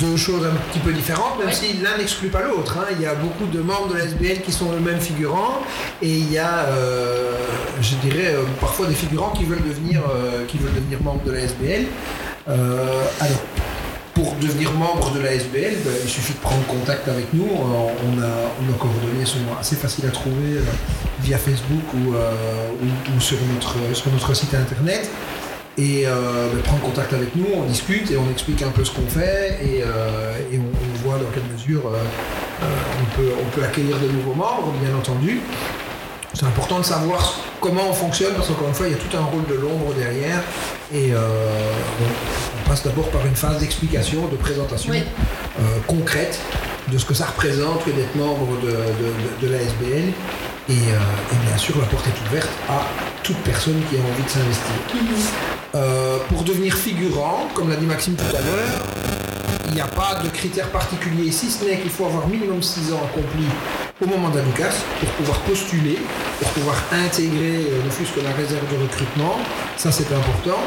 deux 0.05 0.17
choses 0.17 0.45
un 0.45 0.55
petit 0.71 0.79
peu 0.79 0.93
différentes, 0.93 1.39
même 1.39 1.53
si 1.53 1.75
l'un 1.83 1.97
n'exclut 1.99 2.29
pas 2.29 2.43
l'autre. 2.43 2.79
Hein. 2.79 2.87
Il 2.93 3.03
y 3.03 3.07
a 3.07 3.15
beaucoup 3.15 3.47
de 3.47 3.61
membres 3.61 3.89
de 3.89 3.99
la 3.99 4.35
qui 4.37 4.53
sont 4.53 4.73
eux-mêmes 4.73 5.01
figurants, 5.01 5.61
et 6.03 6.09
il 6.09 6.33
y 6.33 6.39
a, 6.39 6.67
euh, 6.69 7.33
je 7.81 7.97
dirais, 7.97 8.35
euh, 8.35 8.43
parfois 8.61 8.87
des 8.87 8.95
figurants 8.95 9.31
qui 9.31 9.45
veulent 9.45 9.67
devenir, 9.67 10.03
euh, 10.03 10.45
qui 10.47 10.59
veulent 10.59 10.75
devenir 10.75 11.03
membres 11.03 11.25
de 11.25 11.33
la 11.33 11.41
SBL. 11.41 11.87
alors, 12.47 13.43
pour 14.15 14.37
devenir 14.37 14.73
membre 14.75 15.11
de 15.13 15.21
la 15.21 15.33
SBL, 15.33 15.75
ben, 15.85 15.93
il 16.05 16.09
suffit 16.09 16.35
de 16.35 16.39
prendre 16.39 16.65
contact 16.67 17.09
avec 17.09 17.33
nous. 17.35 17.49
On 17.53 18.23
a, 18.23 18.65
nos 18.65 18.75
coordonnées 18.75 19.25
sont 19.25 19.39
assez 19.59 19.75
faciles 19.75 20.07
à 20.07 20.11
trouver 20.11 20.61
via 21.21 21.37
Facebook 21.37 21.83
ou, 21.95 22.13
ou, 22.13 23.21
sur, 23.21 23.39
notre, 23.53 23.75
sur 23.93 24.13
notre 24.13 24.35
site 24.35 24.55
internet 24.55 25.11
et 25.77 26.07
euh, 26.07 26.61
prendre 26.63 26.83
contact 26.83 27.13
avec 27.13 27.35
nous, 27.35 27.47
on 27.55 27.65
discute 27.65 28.11
et 28.11 28.17
on 28.17 28.31
explique 28.31 28.63
un 28.63 28.71
peu 28.71 28.85
ce 28.85 28.93
qu'on 28.93 29.07
fait 29.07 29.59
et, 29.63 29.83
euh, 29.83 30.33
on, 30.53 31.09
voit 31.09 31.19
dans 31.19 31.31
quelle 31.33 31.43
mesure 31.53 31.83
euh, 31.87 31.99
on, 32.63 33.17
peut, 33.17 33.31
on 33.41 33.51
peut 33.51 33.65
accueillir 33.65 33.99
de 33.99 34.07
nouveaux 34.09 34.35
membres, 34.35 34.73
bien 34.81 34.95
entendu. 34.97 35.41
C'est 36.33 36.47
important 36.47 36.79
de 36.79 36.85
savoir 36.85 37.39
comment 37.61 37.89
on 37.91 37.93
fonctionne 37.93 38.35
parce 38.35 38.49
qu'encore 38.49 38.69
une 38.69 38.75
fois, 38.75 38.87
il 38.87 38.93
y 38.93 38.95
a 38.95 38.99
tout 38.99 39.17
un 39.17 39.25
rôle 39.25 39.47
de 39.47 39.55
l'ombre 39.55 39.93
derrière 39.95 40.43
et 40.93 41.13
on, 41.15 42.69
passe 42.69 42.83
d'abord 42.83 43.09
par 43.11 43.25
une 43.27 43.37
phase 43.37 43.59
d'explication, 43.59 44.27
de 44.29 44.37
présentation 44.37 44.95
concrète 45.87 46.41
de 46.93 46.99
ce 46.99 47.05
que 47.05 47.15
ça 47.15 47.27
représente 47.27 47.85
que 47.85 47.91
d'être 47.91 48.15
membre 48.17 48.49
de, 48.63 49.47
de, 49.47 49.53
l'ASBL 49.53 50.13
et, 50.69 50.73
et 50.73 51.47
bien 51.47 51.57
sûr, 51.57 51.79
la 51.79 51.87
porte 51.87 52.07
est 52.07 52.29
ouverte 52.29 52.51
à 52.69 52.83
toute 53.23 53.39
personne 53.39 53.81
qui 53.89 53.97
a 53.97 54.01
envie 54.01 54.23
de 54.23 54.29
s'investir. 54.29 54.75
Mhm. 54.95 55.55
Euh, 55.75 56.19
pour 56.29 56.45
devenir 56.45 56.73
figurant, 56.75 57.49
comme 57.53 57.69
l'a 57.69 57.77
dit 57.77 57.87
Maxime 57.87 58.15
tout 58.15 58.37
à 58.37 58.41
l'heure, 58.41 58.81
il 59.67 59.75
n'y 59.75 59.81
a 59.81 59.89
pas 59.89 60.21
de 60.23 60.29
critères 60.29 60.69
particuliers, 60.69 61.33
si 61.33 61.51
ce 61.51 61.65
n'est 61.65 61.79
qu'il 61.79 61.91
faut 61.91 62.05
avoir 62.07 62.29
minimum 62.29 62.63
6 62.63 62.93
ans 62.93 63.01
accomplis 63.05 63.49
au 64.01 64.07
moment 64.07 64.29
d'un 64.29 64.43
pour 65.01 65.09
pouvoir 65.17 65.41
postuler, 65.41 65.99
pour 66.39 66.49
pouvoir 66.51 66.77
intégrer 66.93 67.67
euh, 67.71 67.85
ne 67.85 67.91
fût-ce 67.91 68.13
que 68.13 68.21
la 68.21 68.31
réserve 68.33 68.63
de 68.73 68.83
recrutement. 68.83 69.37
Ça, 69.77 69.91
c'est 69.91 70.13
important. 70.13 70.61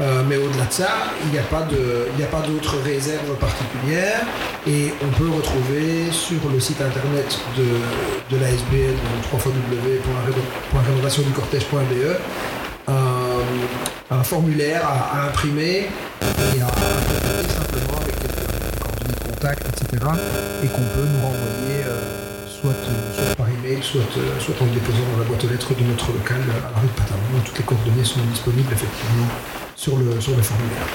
Euh, 0.00 0.22
mais 0.28 0.36
au-delà 0.36 0.66
de 0.66 0.72
ça, 0.72 0.90
il 1.24 1.30
n'y 1.32 1.38
a 1.38 1.42
pas 1.42 1.62
d'autres 1.62 2.76
réserves 2.84 3.34
particulières 3.36 4.24
et 4.66 4.92
on 5.02 5.08
peut 5.18 5.28
retrouver 5.28 6.12
sur 6.12 6.48
le 6.52 6.60
site 6.60 6.80
internet 6.80 7.40
de, 7.56 7.64
de 8.30 8.36
l'ASBL, 8.40 8.94
www.rénovationducortège.be, 9.32 12.16
un 14.10 14.22
formulaire 14.22 14.82
à, 14.86 15.26
imprimer 15.28 15.88
et 16.22 16.62
à, 16.62 16.68
simplement 17.48 17.98
avec 18.00 18.18
des 18.20 18.28
coordonnées 18.80 19.14
de 19.14 19.20
contact, 19.30 19.62
etc. 19.68 19.86
Et 20.62 20.68
qu'on 20.68 20.86
peut 20.94 21.06
nous 21.06 21.20
renvoyer 21.26 21.47
soit, 23.82 24.00
euh, 24.00 24.40
soit 24.40 24.60
en 24.62 24.64
le 24.64 24.72
déposant 24.72 25.04
dans 25.12 25.18
la 25.18 25.24
boîte 25.24 25.44
aux 25.44 25.48
lettres 25.48 25.74
de 25.74 25.84
notre 25.84 26.12
local 26.12 26.40
à 26.42 26.72
la 26.72 26.80
rue 26.80 26.86
de 26.86 26.92
Patamon. 26.92 27.40
Toutes 27.44 27.58
les 27.58 27.64
coordonnées 27.64 28.04
sont 28.04 28.20
disponibles 28.32 28.72
effectivement 28.72 29.26
sur 29.76 29.96
le, 29.98 30.20
sur 30.20 30.34
le 30.34 30.42
formulaire. 30.42 30.86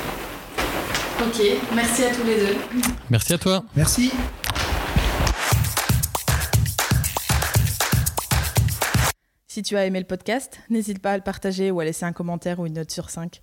Ok, 1.22 1.42
merci 1.76 2.04
à 2.04 2.14
tous 2.14 2.24
les 2.24 2.36
deux. 2.38 2.56
Merci 3.10 3.34
à 3.34 3.38
toi. 3.38 3.64
Merci. 3.76 4.12
Si 9.48 9.62
tu 9.62 9.78
as 9.78 9.86
aimé 9.86 10.00
le 10.00 10.08
podcast, 10.08 10.60
n'hésite 10.72 11.00
pas 11.00 11.12
à 11.12 11.18
le 11.18 11.24
partager 11.24 11.70
ou 11.70 11.80
à 11.80 11.86
laisser 11.86 12.06
un 12.06 12.12
commentaire 12.12 12.60
ou 12.60 12.66
une 12.66 12.74
note 12.74 12.92
sur 12.92 13.12
5. 13.12 13.42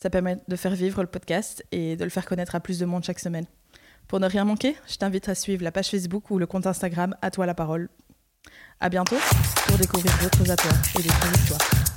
Ça 0.00 0.08
permet 0.08 0.38
de 0.46 0.56
faire 0.56 0.74
vivre 0.74 1.02
le 1.02 1.08
podcast 1.08 1.64
et 1.72 1.96
de 1.96 2.04
le 2.04 2.10
faire 2.10 2.24
connaître 2.24 2.54
à 2.54 2.60
plus 2.60 2.78
de 2.78 2.86
monde 2.86 3.02
chaque 3.02 3.18
semaine. 3.18 3.46
Pour 4.06 4.20
ne 4.20 4.28
rien 4.28 4.44
manquer, 4.44 4.76
je 4.88 4.96
t'invite 4.96 5.28
à 5.28 5.34
suivre 5.34 5.64
la 5.64 5.72
page 5.72 5.90
Facebook 5.90 6.30
ou 6.30 6.38
le 6.38 6.46
compte 6.46 6.66
Instagram 6.66 7.16
À 7.20 7.30
toi 7.30 7.46
la 7.46 7.54
parole. 7.54 7.88
À 8.82 8.88
bientôt 8.88 9.16
pour 9.66 9.76
découvrir 9.76 10.10
d'autres 10.22 10.50
toi 10.56 10.70
et 10.98 11.02
d'autres 11.02 11.38
histoires. 11.38 11.89